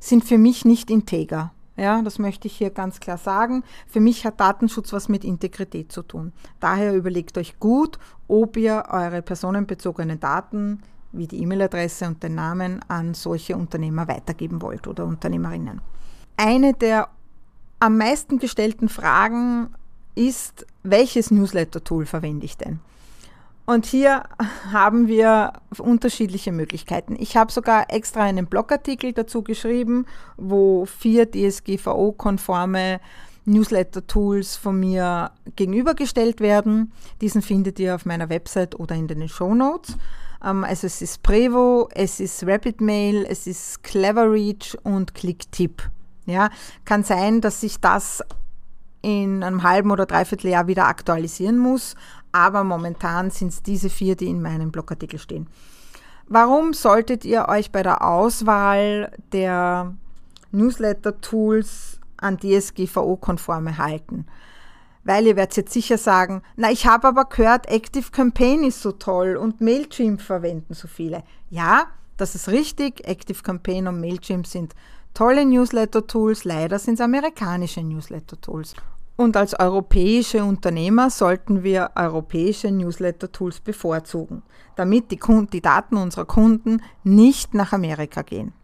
sind 0.00 0.24
für 0.24 0.38
mich 0.38 0.64
nicht 0.64 0.90
integer. 0.90 1.52
Ja, 1.80 2.02
das 2.02 2.18
möchte 2.18 2.46
ich 2.46 2.58
hier 2.58 2.68
ganz 2.68 3.00
klar 3.00 3.16
sagen. 3.16 3.64
Für 3.86 4.00
mich 4.00 4.26
hat 4.26 4.38
Datenschutz 4.38 4.92
was 4.92 5.08
mit 5.08 5.24
Integrität 5.24 5.90
zu 5.90 6.02
tun. 6.02 6.34
Daher 6.60 6.94
überlegt 6.94 7.38
euch 7.38 7.58
gut, 7.58 7.98
ob 8.28 8.58
ihr 8.58 8.84
eure 8.90 9.22
personenbezogenen 9.22 10.20
Daten 10.20 10.82
wie 11.12 11.26
die 11.26 11.40
E-Mail-Adresse 11.40 12.06
und 12.06 12.22
den 12.22 12.34
Namen 12.34 12.84
an 12.88 13.14
solche 13.14 13.56
Unternehmer 13.56 14.06
weitergeben 14.08 14.60
wollt 14.60 14.86
oder 14.88 15.06
Unternehmerinnen. 15.06 15.80
Eine 16.36 16.74
der 16.74 17.08
am 17.78 17.96
meisten 17.96 18.38
gestellten 18.38 18.90
Fragen 18.90 19.70
ist, 20.14 20.66
welches 20.82 21.30
Newsletter-Tool 21.30 22.04
verwende 22.04 22.44
ich 22.44 22.58
denn? 22.58 22.80
Und 23.70 23.86
hier 23.86 24.24
haben 24.72 25.06
wir 25.06 25.52
unterschiedliche 25.78 26.50
Möglichkeiten. 26.50 27.14
Ich 27.16 27.36
habe 27.36 27.52
sogar 27.52 27.84
extra 27.88 28.22
einen 28.24 28.46
Blogartikel 28.46 29.12
dazu 29.12 29.44
geschrieben, 29.44 30.06
wo 30.36 30.86
vier 30.86 31.30
DSGVO-konforme 31.30 32.98
Newsletter-Tools 33.44 34.56
von 34.56 34.80
mir 34.80 35.30
gegenübergestellt 35.54 36.40
werden. 36.40 36.90
Diesen 37.20 37.42
findet 37.42 37.78
ihr 37.78 37.94
auf 37.94 38.06
meiner 38.06 38.28
Website 38.28 38.74
oder 38.74 38.96
in 38.96 39.06
den 39.06 39.28
Show 39.28 39.54
Notes. 39.54 39.96
Ähm, 40.44 40.64
also 40.64 40.88
es 40.88 41.00
ist 41.00 41.22
Prevo, 41.22 41.88
es 41.94 42.18
ist 42.18 42.44
RapidMail, 42.44 43.24
es 43.24 43.46
ist 43.46 43.84
CleverReach 43.84 44.78
und 44.82 45.14
ClickTip. 45.14 45.88
Ja, 46.26 46.50
kann 46.84 47.04
sein, 47.04 47.40
dass 47.40 47.60
sich 47.60 47.78
das 47.78 48.20
in 49.02 49.42
einem 49.42 49.62
halben 49.62 49.90
oder 49.90 50.06
dreiviertel 50.06 50.50
Jahr 50.50 50.66
wieder 50.66 50.86
aktualisieren 50.86 51.58
muss, 51.58 51.94
aber 52.32 52.64
momentan 52.64 53.30
sind 53.30 53.48
es 53.48 53.62
diese 53.62 53.90
vier, 53.90 54.16
die 54.16 54.28
in 54.28 54.42
meinem 54.42 54.70
Blogartikel 54.70 55.18
stehen. 55.18 55.48
Warum 56.26 56.74
solltet 56.74 57.24
ihr 57.24 57.48
euch 57.48 57.72
bei 57.72 57.82
der 57.82 58.06
Auswahl 58.06 59.12
der 59.32 59.94
Newsletter-Tools 60.52 61.98
an 62.18 62.38
DSGVO-konforme 62.38 63.78
halten? 63.78 64.26
Weil 65.02 65.26
ihr 65.26 65.34
werdet 65.34 65.56
jetzt 65.56 65.72
sicher 65.72 65.98
sagen, 65.98 66.42
na, 66.56 66.70
ich 66.70 66.86
habe 66.86 67.08
aber 67.08 67.24
gehört, 67.24 67.68
Active 67.68 68.10
Campaign 68.12 68.64
ist 68.64 68.82
so 68.82 68.92
toll 68.92 69.36
und 69.36 69.60
Mailchimp 69.60 70.20
verwenden 70.20 70.74
so 70.74 70.86
viele. 70.86 71.24
Ja, 71.48 71.86
das 72.16 72.34
ist 72.34 72.48
richtig. 72.48 73.08
Active 73.08 73.42
Campaign 73.42 73.88
und 73.88 74.00
Mailchimp 74.00 74.46
sind 74.46 74.74
tolle 75.14 75.44
Newsletter-Tools. 75.44 76.44
Leider 76.44 76.78
sind 76.78 76.94
es 76.94 77.00
amerikanische 77.00 77.82
Newsletter-Tools. 77.82 78.74
Und 79.20 79.36
als 79.36 79.52
europäische 79.60 80.42
Unternehmer 80.42 81.10
sollten 81.10 81.62
wir 81.62 81.90
europäische 81.94 82.70
Newsletter-Tools 82.70 83.60
bevorzugen, 83.60 84.42
damit 84.76 85.10
die, 85.10 85.18
Kunden, 85.18 85.50
die 85.50 85.60
Daten 85.60 85.98
unserer 85.98 86.24
Kunden 86.24 86.80
nicht 87.04 87.52
nach 87.52 87.74
Amerika 87.74 88.22
gehen. 88.22 88.54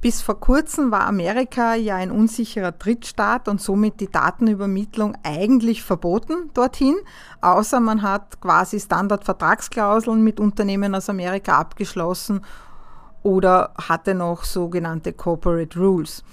Bis 0.00 0.22
vor 0.22 0.40
kurzem 0.40 0.90
war 0.90 1.06
Amerika 1.06 1.74
ja 1.74 1.96
ein 1.96 2.10
unsicherer 2.10 2.72
Drittstaat 2.72 3.46
und 3.46 3.60
somit 3.60 4.00
die 4.00 4.10
Datenübermittlung 4.10 5.18
eigentlich 5.22 5.82
verboten 5.82 6.48
dorthin, 6.54 6.96
außer 7.42 7.78
man 7.80 8.00
hat 8.00 8.40
quasi 8.40 8.80
Standardvertragsklauseln 8.80 10.24
mit 10.24 10.40
Unternehmen 10.40 10.94
aus 10.94 11.10
Amerika 11.10 11.58
abgeschlossen 11.58 12.40
oder 13.22 13.74
hatte 13.76 14.14
noch 14.14 14.44
sogenannte 14.44 15.12
Corporate 15.12 15.78
Rules. 15.78 16.24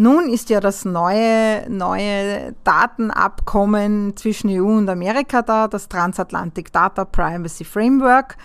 Nun 0.00 0.28
ist 0.28 0.48
ja 0.48 0.60
das 0.60 0.84
neue, 0.84 1.68
neue 1.68 2.54
Datenabkommen 2.62 4.16
zwischen 4.16 4.48
EU 4.48 4.78
und 4.78 4.88
Amerika 4.88 5.42
da, 5.42 5.66
das 5.66 5.88
Transatlantic 5.88 6.72
Data 6.72 7.04
Privacy 7.04 7.64
Framework. 7.64 8.36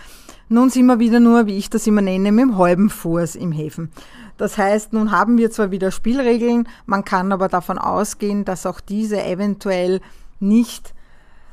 Nun 0.50 0.72
sind 0.72 0.88
wir 0.88 0.98
wieder 0.98 1.19
nur, 1.19 1.45
wie 1.45 1.60
ich 1.60 1.69
das 1.69 1.86
immer 1.86 2.01
nenne, 2.01 2.31
mit 2.31 2.41
dem 2.43 2.57
halben 2.57 2.89
Fuß 2.89 3.36
im 3.36 3.51
Häfen. 3.51 3.91
Das 4.38 4.57
heißt, 4.57 4.93
nun 4.93 5.12
haben 5.12 5.38
wir 5.38 5.51
zwar 5.51 5.69
wieder 5.69 5.91
Spielregeln, 5.91 6.67
man 6.88 7.05
kann 7.05 7.31
aber 7.31 7.50
davon 7.50 7.77
ausgehen, 7.77 8.45
dass 8.45 8.65
auch 8.65 8.79
diese 8.79 9.24
eventuell 9.24 10.01
nicht 10.39 10.95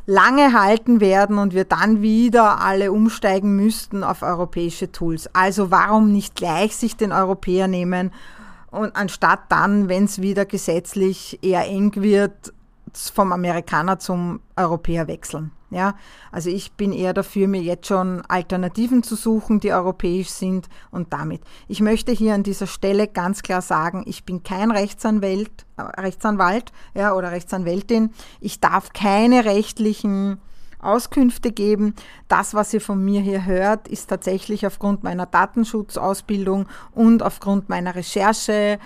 lange 0.07 0.59
halten 0.59 1.03
werden 1.03 1.37
und 1.37 1.53
wir 1.53 1.67
dann 1.67 2.01
wieder 2.01 2.63
alle 2.63 2.91
umsteigen 2.91 3.55
müssten 3.55 4.03
auf 4.03 4.23
europäische 4.23 4.91
Tools. 4.91 5.29
Also 5.35 5.71
warum 5.71 6.11
nicht 6.11 6.37
gleich 6.37 6.75
sich 6.75 6.97
den 6.97 7.13
Europäer 7.13 7.69
nehmen 7.69 8.13
und 8.71 8.95
anstatt 8.97 9.41
dann, 9.49 9.89
wenn 9.89 10.05
es 10.05 10.21
wieder 10.21 10.45
gesetzlich 10.45 11.39
eher 11.43 11.67
eng 11.67 11.93
wird, 11.97 12.53
vom 13.15 13.33
Amerikaner 13.33 13.99
zum 13.99 14.41
Europäer 14.57 15.07
wechseln. 15.07 15.53
Ja, 15.73 15.95
also 16.33 16.51
ich 16.51 16.73
bin 16.73 16.93
eher 16.93 17.15
dafür, 17.15 17.47
mir 17.47 17.63
jetzt 17.63 17.87
schon 17.87 18.23
Alternativen 18.27 19.05
zu 19.05 19.15
suchen, 19.15 19.61
die 19.61 19.73
europäisch 19.73 20.29
sind 20.29 20.69
und 20.91 21.13
damit. 21.13 21.43
Ich 21.69 21.81
möchte 21.81 22.11
hier 22.11 22.35
an 22.35 22.43
dieser 22.43 22.67
Stelle 22.67 23.07
ganz 23.07 23.43
klar 23.43 23.63
sagen, 23.63 24.03
ich 24.07 24.25
bin 24.25 24.43
kein 24.43 24.73
Rechtsanwalt, 24.73 25.65
äh, 25.77 25.83
Rechtsanwalt, 25.83 26.73
ja, 26.95 27.15
oder 27.15 27.31
Rechtsanwältin. 27.31 28.11
Ich 28.41 28.59
darf 28.59 28.93
keine 28.93 29.45
rechtlichen 29.45 30.39
Auskünfte 30.83 31.53
geben. 31.53 31.95
Das, 32.29 32.55
was 32.55 32.73
ihr 32.75 32.81
von 32.81 33.05
mir 33.05 33.21
hier 33.21 33.45
hört, 33.45 33.89
ist 33.89 34.09
tatsächlich 34.09 34.67
aufgrund 34.67 35.03
meiner 35.03 35.27
Datenschutzausbildung 35.27 36.67
und 36.93 37.23
aufgrund 37.23 37.69
meiner 37.69 37.95
Recherche, 37.95 38.79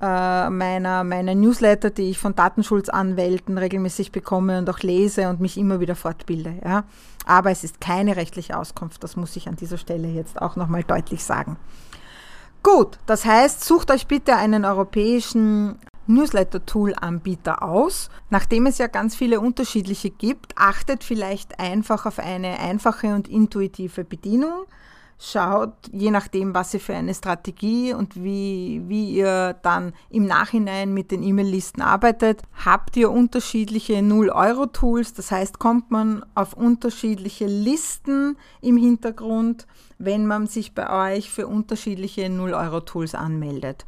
äh, 0.00 0.50
meiner, 0.50 1.04
meiner 1.04 1.34
Newsletter, 1.34 1.90
die 1.90 2.10
ich 2.10 2.18
von 2.18 2.34
Datenschutzanwälten 2.34 3.58
regelmäßig 3.58 4.12
bekomme 4.12 4.58
und 4.58 4.70
auch 4.70 4.80
lese 4.80 5.28
und 5.28 5.40
mich 5.40 5.58
immer 5.58 5.80
wieder 5.80 5.94
fortbilde. 5.94 6.54
Ja. 6.64 6.84
Aber 7.26 7.50
es 7.50 7.64
ist 7.64 7.80
keine 7.80 8.16
rechtliche 8.16 8.58
Auskunft, 8.58 9.04
das 9.04 9.16
muss 9.16 9.36
ich 9.36 9.48
an 9.48 9.56
dieser 9.56 9.78
Stelle 9.78 10.08
jetzt 10.08 10.40
auch 10.40 10.56
nochmal 10.56 10.84
deutlich 10.84 11.22
sagen. 11.22 11.56
Gut, 12.62 12.98
das 13.06 13.24
heißt, 13.24 13.64
sucht 13.64 13.90
euch 13.90 14.06
bitte 14.06 14.36
einen 14.36 14.64
europäischen 14.64 15.78
Newsletter-Tool-Anbieter 16.10 17.62
aus. 17.62 18.10
Nachdem 18.28 18.66
es 18.66 18.78
ja 18.78 18.86
ganz 18.86 19.14
viele 19.16 19.40
unterschiedliche 19.40 20.10
gibt, 20.10 20.56
achtet 20.56 21.04
vielleicht 21.04 21.58
einfach 21.58 22.06
auf 22.06 22.18
eine 22.18 22.58
einfache 22.58 23.14
und 23.14 23.28
intuitive 23.28 24.04
Bedienung. 24.04 24.66
Schaut, 25.22 25.74
je 25.92 26.10
nachdem, 26.10 26.54
was 26.54 26.72
ihr 26.72 26.80
für 26.80 26.94
eine 26.94 27.12
Strategie 27.12 27.92
und 27.92 28.16
wie, 28.16 28.80
wie 28.86 29.10
ihr 29.10 29.52
dann 29.62 29.92
im 30.08 30.24
Nachhinein 30.24 30.94
mit 30.94 31.10
den 31.10 31.22
E-Mail-Listen 31.22 31.82
arbeitet. 31.82 32.40
Habt 32.64 32.96
ihr 32.96 33.10
unterschiedliche 33.10 33.96
0-Euro-Tools, 33.96 35.12
das 35.12 35.30
heißt, 35.30 35.58
kommt 35.58 35.90
man 35.90 36.24
auf 36.34 36.54
unterschiedliche 36.54 37.46
Listen 37.46 38.38
im 38.62 38.78
Hintergrund, 38.78 39.66
wenn 39.98 40.26
man 40.26 40.46
sich 40.46 40.74
bei 40.74 41.14
euch 41.14 41.30
für 41.30 41.46
unterschiedliche 41.46 42.22
0-Euro-Tools 42.22 43.14
anmeldet. 43.14 43.84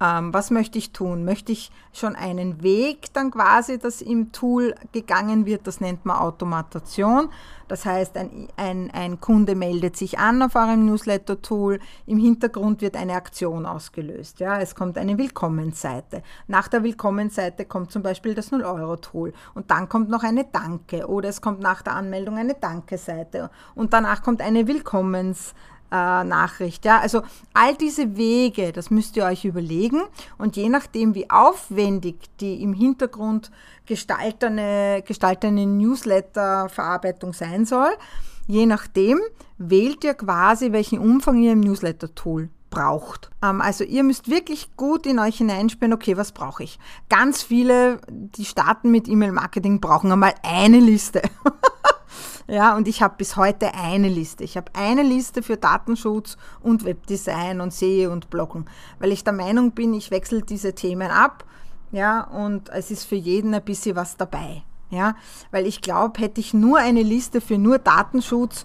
Ähm, 0.00 0.32
was 0.32 0.50
möchte 0.50 0.78
ich 0.78 0.92
tun? 0.92 1.24
Möchte 1.24 1.50
ich 1.52 1.72
schon 1.92 2.14
einen 2.14 2.62
Weg 2.62 3.12
dann 3.14 3.32
quasi, 3.32 3.78
dass 3.78 4.00
im 4.00 4.30
Tool 4.30 4.74
gegangen 4.92 5.44
wird? 5.44 5.66
Das 5.66 5.80
nennt 5.80 6.04
man 6.04 6.18
Automation. 6.18 7.30
Das 7.66 7.84
heißt, 7.84 8.16
ein, 8.16 8.48
ein, 8.56 8.90
ein 8.92 9.20
Kunde 9.20 9.54
meldet 9.54 9.96
sich 9.96 10.18
an 10.18 10.40
auf 10.40 10.54
eurem 10.54 10.86
Newsletter-Tool. 10.86 11.80
Im 12.06 12.18
Hintergrund 12.18 12.80
wird 12.80 12.96
eine 12.96 13.14
Aktion 13.14 13.66
ausgelöst. 13.66 14.40
Ja, 14.40 14.58
es 14.58 14.74
kommt 14.74 14.96
eine 14.96 15.18
Willkommensseite. 15.18 16.22
Nach 16.46 16.68
der 16.68 16.82
Willkommensseite 16.82 17.66
kommt 17.66 17.90
zum 17.90 18.02
Beispiel 18.02 18.34
das 18.34 18.52
0-Euro-Tool. 18.52 19.32
Und 19.54 19.70
dann 19.70 19.88
kommt 19.88 20.08
noch 20.08 20.22
eine 20.22 20.44
Danke. 20.44 21.08
Oder 21.08 21.28
es 21.28 21.40
kommt 21.40 21.60
nach 21.60 21.82
der 21.82 21.94
Anmeldung 21.94 22.38
eine 22.38 22.54
Danke-Seite. 22.54 23.50
Und 23.74 23.92
danach 23.92 24.22
kommt 24.22 24.40
eine 24.40 24.66
Willkommensseite 24.66 25.56
äh, 25.90 26.24
Nachricht. 26.24 26.84
Ja? 26.84 27.00
Also 27.00 27.22
all 27.54 27.74
diese 27.74 28.16
Wege, 28.16 28.72
das 28.72 28.90
müsst 28.90 29.16
ihr 29.16 29.24
euch 29.24 29.44
überlegen 29.44 30.02
und 30.38 30.56
je 30.56 30.68
nachdem, 30.68 31.14
wie 31.14 31.30
aufwendig 31.30 32.16
die 32.40 32.62
im 32.62 32.72
Hintergrund 32.72 33.50
gestaltene, 33.86 35.02
gestaltene 35.06 35.66
Newsletter-Verarbeitung 35.66 37.32
sein 37.32 37.64
soll, 37.64 37.90
je 38.46 38.66
nachdem 38.66 39.18
wählt 39.58 40.04
ihr 40.04 40.14
quasi, 40.14 40.72
welchen 40.72 40.98
Umfang 40.98 41.38
ihr 41.42 41.52
im 41.52 41.60
Newsletter-Tool 41.60 42.50
braucht. 42.70 43.30
Ähm, 43.42 43.60
also 43.60 43.84
ihr 43.84 44.02
müsst 44.04 44.30
wirklich 44.30 44.76
gut 44.76 45.06
in 45.06 45.18
euch 45.18 45.38
hineinspüren, 45.38 45.92
okay, 45.92 46.16
was 46.16 46.32
brauche 46.32 46.62
ich? 46.62 46.78
Ganz 47.08 47.42
viele, 47.42 48.00
die 48.08 48.44
starten 48.44 48.90
mit 48.90 49.08
E-Mail-Marketing, 49.08 49.80
brauchen 49.80 50.12
einmal 50.12 50.34
eine 50.42 50.80
Liste. 50.80 51.22
Ja, 52.50 52.76
und 52.76 52.88
ich 52.88 53.02
habe 53.02 53.14
bis 53.18 53.36
heute 53.36 53.74
eine 53.74 54.08
Liste. 54.08 54.42
Ich 54.42 54.56
habe 54.56 54.72
eine 54.74 55.02
Liste 55.02 55.42
für 55.42 55.58
Datenschutz 55.58 56.38
und 56.60 56.86
Webdesign 56.86 57.60
und 57.60 57.74
SEO 57.74 58.10
und 58.10 58.30
Bloggen, 58.30 58.64
weil 58.98 59.12
ich 59.12 59.22
der 59.22 59.34
Meinung 59.34 59.72
bin, 59.72 59.92
ich 59.92 60.10
wechsle 60.10 60.40
diese 60.40 60.74
Themen 60.74 61.10
ab. 61.10 61.44
Ja, 61.92 62.22
und 62.22 62.70
es 62.70 62.90
ist 62.90 63.04
für 63.04 63.16
jeden 63.16 63.52
ein 63.52 63.64
bisschen 63.64 63.96
was 63.96 64.16
dabei. 64.16 64.62
Ja, 64.90 65.14
weil 65.50 65.66
ich 65.66 65.82
glaube, 65.82 66.18
hätte 66.20 66.40
ich 66.40 66.54
nur 66.54 66.78
eine 66.78 67.02
Liste 67.02 67.42
für 67.42 67.58
nur 67.58 67.78
Datenschutz, 67.78 68.64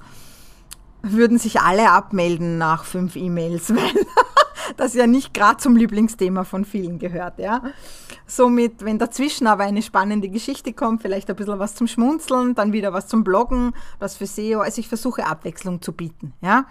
würden 1.04 1.38
sich 1.38 1.60
alle 1.60 1.92
abmelden 1.92 2.58
nach 2.58 2.86
fünf 2.86 3.16
E-Mails, 3.16 3.70
weil 3.76 4.06
das 4.78 4.94
ja 4.96 5.06
nicht 5.06 5.34
gerade 5.34 5.58
zum 5.58 5.76
Lieblingsthema 5.76 6.46
von 6.46 6.66
vielen 6.66 6.98
gehört. 6.98 7.38
Ja. 7.38 7.62
Somit, 8.26 8.84
wenn 8.84 8.98
dazwischen 8.98 9.46
aber 9.46 9.66
eine 9.66 9.82
spannende 9.82 10.30
Geschichte 10.30 10.74
kommt, 10.74 11.02
vielleicht 11.02 11.30
ein 11.30 11.36
bisschen 11.36 11.60
was 11.60 11.76
zum 11.76 11.88
Schmunzeln, 11.88 12.56
dann 12.56 12.72
wieder 12.72 12.94
was 12.94 13.08
zum 13.08 13.24
Bloggen, 13.24 13.74
was 14.00 14.18
für 14.18 14.26
SEO, 14.26 14.62
also 14.62 14.80
ich 14.80 14.88
versuche 14.88 15.28
Abwechslung 15.28 15.82
zu 15.82 15.92
bieten. 15.92 16.34
Ja. 16.42 16.66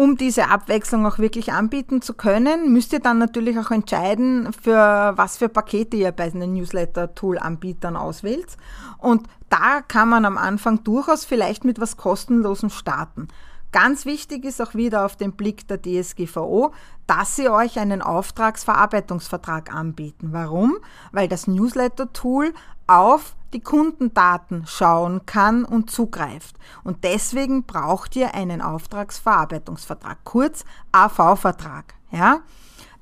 Um 0.00 0.16
diese 0.16 0.48
Abwechslung 0.48 1.04
auch 1.04 1.18
wirklich 1.18 1.52
anbieten 1.52 2.00
zu 2.00 2.14
können, 2.14 2.72
müsst 2.72 2.94
ihr 2.94 3.00
dann 3.00 3.18
natürlich 3.18 3.58
auch 3.58 3.70
entscheiden, 3.70 4.50
für 4.50 5.12
was 5.14 5.36
für 5.36 5.50
Pakete 5.50 5.98
ihr 5.98 6.10
bei 6.10 6.30
den 6.30 6.54
Newsletter-Tool-Anbietern 6.54 7.98
auswählt. 7.98 8.56
Und 8.96 9.26
da 9.50 9.82
kann 9.86 10.08
man 10.08 10.24
am 10.24 10.38
Anfang 10.38 10.82
durchaus 10.84 11.26
vielleicht 11.26 11.66
mit 11.66 11.82
was 11.82 11.98
kostenlosem 11.98 12.70
starten. 12.70 13.28
Ganz 13.72 14.04
wichtig 14.04 14.44
ist 14.44 14.60
auch 14.60 14.74
wieder 14.74 15.04
auf 15.04 15.16
den 15.16 15.32
Blick 15.32 15.68
der 15.68 15.80
DSGVO, 15.80 16.72
dass 17.06 17.36
sie 17.36 17.48
euch 17.48 17.78
einen 17.78 18.02
Auftragsverarbeitungsvertrag 18.02 19.72
anbieten. 19.72 20.30
Warum? 20.32 20.78
Weil 21.12 21.28
das 21.28 21.46
Newsletter-Tool 21.46 22.52
auf 22.86 23.36
die 23.52 23.60
Kundendaten 23.60 24.66
schauen 24.66 25.24
kann 25.26 25.64
und 25.64 25.90
zugreift. 25.90 26.56
Und 26.82 27.04
deswegen 27.04 27.64
braucht 27.64 28.16
ihr 28.16 28.34
einen 28.34 28.60
Auftragsverarbeitungsvertrag, 28.60 30.18
kurz 30.24 30.64
AV-Vertrag. 30.92 31.94
Ja? 32.10 32.40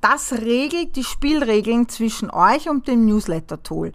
Das 0.00 0.33
regelt 0.33 0.96
die 0.96 1.04
Spielregeln 1.04 1.88
zwischen 1.88 2.31
euch 2.31 2.68
und 2.68 2.87
dem 2.88 3.07
Newsletter-Tool. 3.07 3.92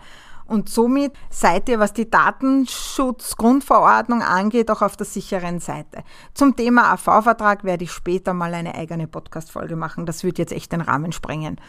Und 0.54 0.70
somit 0.70 1.12
seid 1.32 1.68
ihr, 1.68 1.80
was 1.80 1.94
die 1.94 2.12
Datenschutzgrundverordnung 2.12 4.22
angeht, 4.22 4.70
auch 4.70 4.84
auf 4.84 4.96
der 4.96 5.08
sicheren 5.08 5.60
Seite. 5.60 6.04
Zum 6.36 6.56
Thema 6.56 6.94
AV-Vertrag 6.94 7.63
werde 7.63 7.86
ich 7.86 7.92
später 7.92 8.36
mal 8.36 8.54
eine 8.54 8.76
eigene 8.76 9.08
Podcast-Folge 9.08 9.76
machen. 9.76 10.06
Das 10.06 10.24
wird 10.24 10.38
jetzt 10.38 10.54
echt 10.54 10.72
den 10.72 10.82
Rahmen 10.82 11.12
sprengen. 11.12 11.60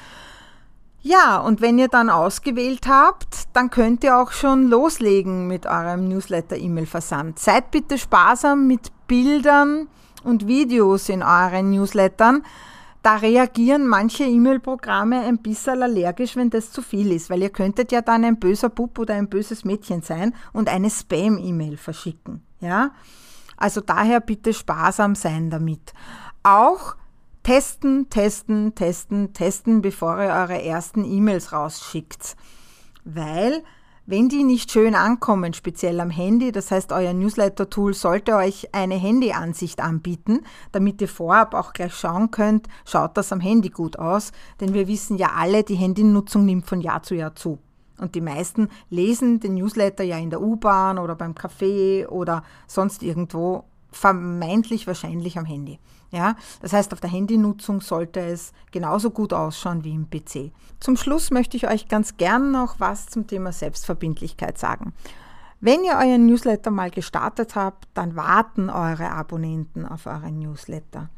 Ja, 1.01 1.39
und 1.39 1.63
wenn 1.63 1.79
ihr 1.79 1.89
dann 1.89 2.11
ausgewählt 2.11 2.87
habt, 2.87 3.45
dann 3.55 3.71
könnt 3.71 4.05
ihr 4.05 4.19
auch 4.19 4.33
schon 4.33 4.69
loslegen 4.69 5.49
mit 5.49 5.65
eurem 5.65 6.07
Newsletter-E-Mail-Versand. 6.07 7.39
Seid 7.39 7.71
bitte 7.71 7.97
sparsam 7.97 8.67
mit 8.67 8.93
Bildern 9.07 9.89
und 10.25 10.47
Videos 10.47 11.09
in 11.09 11.23
euren 11.23 11.71
Newslettern 11.71 12.43
da 13.05 13.17
reagieren 13.17 13.87
manche 13.87 14.25
E-Mail-Programme 14.25 15.21
ein 15.21 15.37
bisschen 15.37 15.83
allergisch, 15.83 16.37
wenn 16.37 16.49
das 16.49 16.73
zu 16.73 16.81
viel 16.81 17.13
ist, 17.13 17.29
weil 17.29 17.43
ihr 17.43 17.51
könntet 17.51 17.93
ja 17.93 18.01
dann 18.01 18.25
ein 18.25 18.39
böser 18.39 18.71
Bub 18.71 18.99
oder 18.99 19.13
ein 19.13 19.29
böses 19.29 19.63
Mädchen 19.63 20.01
sein 20.01 20.35
und 20.55 20.71
eine 20.71 20.89
Spam-E-Mail 20.89 21.77
verschicken. 21.77 22.43
Ja? 22.61 22.93
Also 23.59 23.83
daher 23.83 24.21
bitte 24.21 24.55
sparsam 24.55 25.15
sein 25.15 25.51
damit. 25.51 25.93
Auch 26.45 26.97
testen, 27.43 28.09
testen, 28.09 28.75
testen, 28.75 29.35
testen, 29.35 29.83
bevor 29.83 30.23
ihr 30.23 30.31
eure 30.31 30.63
ersten 30.63 31.05
E-Mails 31.05 31.53
rausschickt. 31.53 32.37
Weil 33.05 33.63
Wenn 34.07 34.29
die 34.29 34.45
nicht 34.45 34.71
schön 34.71 34.95
ankommen, 34.95 35.55
speziell 35.55 35.99
am 35.99 36.11
Handy, 36.11 36.53
das 36.53 36.71
heißt, 36.71 36.93
euer 36.93 37.15
Newsletter-Tool 37.15 37.95
sollte 37.95 38.37
euch 38.37 38.69
eine 38.75 38.97
Handyansicht 38.97 39.81
anbieten, 39.81 40.41
damit 40.73 41.01
ihr 41.01 41.09
vorab 41.09 41.55
auch 41.55 41.73
gleich 41.73 41.95
schauen 41.95 42.31
könnt, 42.31 42.69
schaut 42.85 43.17
das 43.17 43.33
am 43.33 43.41
Handy 43.41 43.71
gut 43.71 43.99
aus, 43.99 44.33
denn 44.61 44.75
wir 44.75 44.89
wissen 44.89 45.17
ja 45.17 45.31
alle, 45.35 45.65
die 45.65 45.77
Handynutzung 45.77 46.45
nimmt 46.45 46.67
von 46.67 46.83
Jahr 46.83 47.03
zu 47.03 47.15
Jahr 47.15 47.35
zu. 47.35 47.59
Und 47.97 48.15
die 48.15 48.21
meisten 48.21 48.69
lesen 48.91 49.41
den 49.41 49.55
Newsletter 49.55 50.05
ja 50.05 50.19
in 50.19 50.29
der 50.29 50.43
U-Bahn 50.43 50.99
oder 50.99 51.15
beim 51.15 51.33
Café 51.33 52.07
oder 52.07 52.43
sonst 52.67 53.03
irgendwo 53.03 53.65
vermeintlich 53.95 54.87
wahrscheinlich 54.87 55.39
am 55.39 55.45
Handy. 55.45 55.79
Ja, 56.11 56.37
das 56.63 56.73
heißt, 56.73 56.93
auf 56.93 57.01
der 57.01 57.11
Handynutzung 57.11 57.81
sollte 57.81 58.21
es 58.21 58.53
genauso 58.71 59.11
gut 59.11 59.33
ausschauen 59.33 59.83
wie 59.83 59.95
im 59.95 60.09
PC. 60.09 60.53
Zum 60.79 60.97
Schluss 60.97 61.31
möchte 61.31 61.57
ich 61.57 61.69
euch 61.69 61.89
ganz 61.89 62.17
gern 62.17 62.53
noch 62.53 62.79
was 62.79 63.07
zum 63.07 63.27
Thema 63.27 63.53
Selbstverbindlichkeit 63.53 64.59
sagen. 64.59 64.93
Wenn 65.61 65.83
ihr 65.83 65.95
euren 65.95 66.27
Newsletter 66.27 66.71
mal 66.71 66.91
gestartet 66.91 67.57
habt, 67.57 67.89
dann 67.95 68.17
warten 68.17 68.71
eure 68.71 69.11
Abonnenten 69.11 69.87
auf 69.87 70.07
euren 70.07 70.39
Newsletter. 70.39 71.09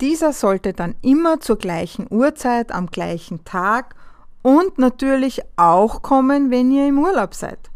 Dieser 0.00 0.32
sollte 0.32 0.74
dann 0.74 0.94
immer 1.00 1.40
zur 1.40 1.56
gleichen 1.56 2.06
Uhrzeit, 2.10 2.70
am 2.70 2.88
gleichen 2.88 3.44
Tag 3.44 3.94
und 4.42 4.78
natürlich 4.78 5.42
auch 5.56 6.02
kommen, 6.02 6.50
wenn 6.50 6.70
ihr 6.70 6.86
im 6.86 6.98
Urlaub 6.98 7.34
seid. 7.34 7.70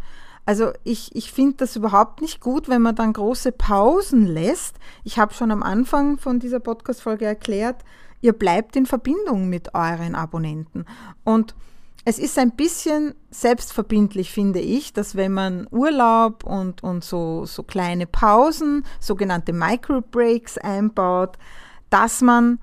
Also 0.51 0.73
ich, 0.83 1.15
ich 1.15 1.31
finde 1.31 1.59
das 1.59 1.77
überhaupt 1.77 2.21
nicht 2.21 2.41
gut, 2.41 2.69
wenn 2.69 2.83
man 2.83 2.97
dann 2.97 3.13
große 3.13 3.53
Pausen 3.53 4.27
lässt. 4.27 4.81
Ich 5.05 5.17
habe 5.17 5.33
schon 5.33 5.53
am 5.53 5.63
Anfang 5.63 6.19
von 6.19 6.41
dieser 6.41 6.59
Podcast-Folge 6.59 7.25
erklärt, 7.25 7.85
ihr 8.21 8.33
bleibt 8.33 8.75
in 8.75 8.85
Verbindung 8.85 9.49
mit 9.49 9.77
euren 9.77 10.17
Abonnenten. 10.17 10.87
Und 11.23 11.55
es 12.05 12.19
ist 12.19 12.37
ein 12.37 12.51
bisschen 12.51 13.15
selbstverbindlich, 13.31 14.33
finde 14.33 14.59
ich, 14.59 14.93
dass 14.93 15.15
wenn 15.15 15.31
man 15.31 15.69
Urlaub 15.71 16.43
und, 16.43 16.83
und 16.83 17.05
so, 17.05 17.47
so 17.47 17.63
kleine 17.63 18.09
Pausen, 18.09 18.85
sogenannte 18.99 19.53
Microbreaks 19.53 20.59
einbaut, 20.59 21.39
dass 21.91 22.23
man 22.23 22.59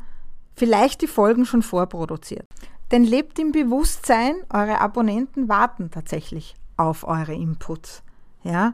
vielleicht 0.55 1.01
die 1.01 1.07
Folgen 1.07 1.45
schon 1.45 1.61
vorproduziert. 1.61 2.47
Denn 2.91 3.05
lebt 3.05 3.39
im 3.39 3.53
Bewusstsein, 3.53 4.35
eure 4.51 4.81
Abonnenten 4.81 5.47
warten 5.47 5.89
tatsächlich 5.89 6.57
auf 6.77 7.07
eure 7.07 7.33
Inputs. 7.33 8.03
Ja? 8.43 8.73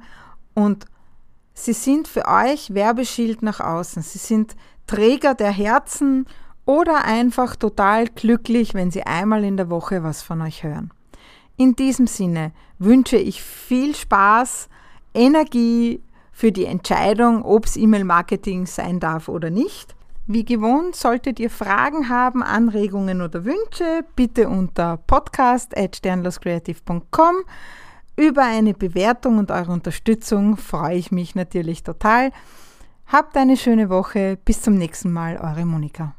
Und 0.53 0.85
sie 1.53 1.73
sind 1.73 2.07
für 2.07 2.27
euch 2.27 2.73
Werbeschild 2.73 3.41
nach 3.41 3.59
außen. 3.59 4.03
Sie 4.03 4.19
sind 4.19 4.55
Träger 4.87 5.33
der 5.33 5.51
Herzen 5.51 6.27
oder 6.65 7.05
einfach 7.05 7.55
total 7.55 8.07
glücklich, 8.07 8.73
wenn 8.73 8.91
sie 8.91 9.03
einmal 9.03 9.43
in 9.43 9.57
der 9.57 9.69
Woche 9.69 10.03
was 10.03 10.21
von 10.21 10.41
euch 10.41 10.63
hören. 10.63 10.91
In 11.57 11.75
diesem 11.75 12.07
Sinne 12.07 12.53
wünsche 12.79 13.17
ich 13.17 13.43
viel 13.43 13.93
Spaß, 13.95 14.69
Energie 15.13 16.01
für 16.31 16.51
die 16.51 16.65
Entscheidung, 16.65 17.43
ob 17.43 17.65
es 17.65 17.77
E-Mail-Marketing 17.77 18.65
sein 18.65 18.99
darf 18.99 19.29
oder 19.29 19.51
nicht. 19.51 19.95
Wie 20.25 20.45
gewohnt, 20.45 20.95
solltet 20.95 21.37
ihr 21.39 21.49
Fragen 21.49 22.07
haben, 22.09 22.41
Anregungen 22.41 23.21
oder 23.21 23.43
Wünsche, 23.45 24.05
bitte 24.15 24.47
unter 24.47 24.95
podcast.sternloscreative.com 24.97 27.35
über 28.15 28.43
eine 28.43 28.73
Bewertung 28.73 29.37
und 29.37 29.51
eure 29.51 29.71
Unterstützung 29.71 30.57
freue 30.57 30.97
ich 30.97 31.11
mich 31.11 31.35
natürlich 31.35 31.83
total. 31.83 32.31
Habt 33.07 33.35
eine 33.37 33.57
schöne 33.57 33.89
Woche. 33.89 34.37
Bis 34.43 34.61
zum 34.61 34.75
nächsten 34.75 35.11
Mal, 35.11 35.37
eure 35.37 35.65
Monika. 35.65 36.15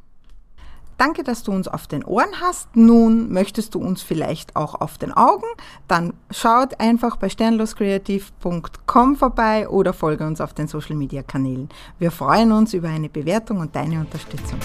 Danke, 0.96 1.24
dass 1.24 1.42
du 1.42 1.50
uns 1.52 1.66
auf 1.66 1.86
den 1.86 2.04
Ohren 2.04 2.40
hast. 2.40 2.76
Nun 2.76 3.32
möchtest 3.32 3.74
du 3.74 3.80
uns 3.80 4.02
vielleicht 4.02 4.54
auch 4.54 4.80
auf 4.80 4.96
den 4.96 5.12
Augen? 5.12 5.46
Dann 5.88 6.14
schaut 6.30 6.78
einfach 6.78 7.16
bei 7.16 7.28
sternloskreativ.com 7.28 9.16
vorbei 9.16 9.68
oder 9.68 9.92
folge 9.92 10.24
uns 10.24 10.40
auf 10.40 10.54
den 10.54 10.68
Social 10.68 10.94
Media 10.94 11.22
Kanälen. 11.22 11.68
Wir 11.98 12.12
freuen 12.12 12.52
uns 12.52 12.74
über 12.74 12.88
eine 12.88 13.08
Bewertung 13.08 13.58
und 13.58 13.74
deine 13.74 13.98
Unterstützung. 14.00 14.60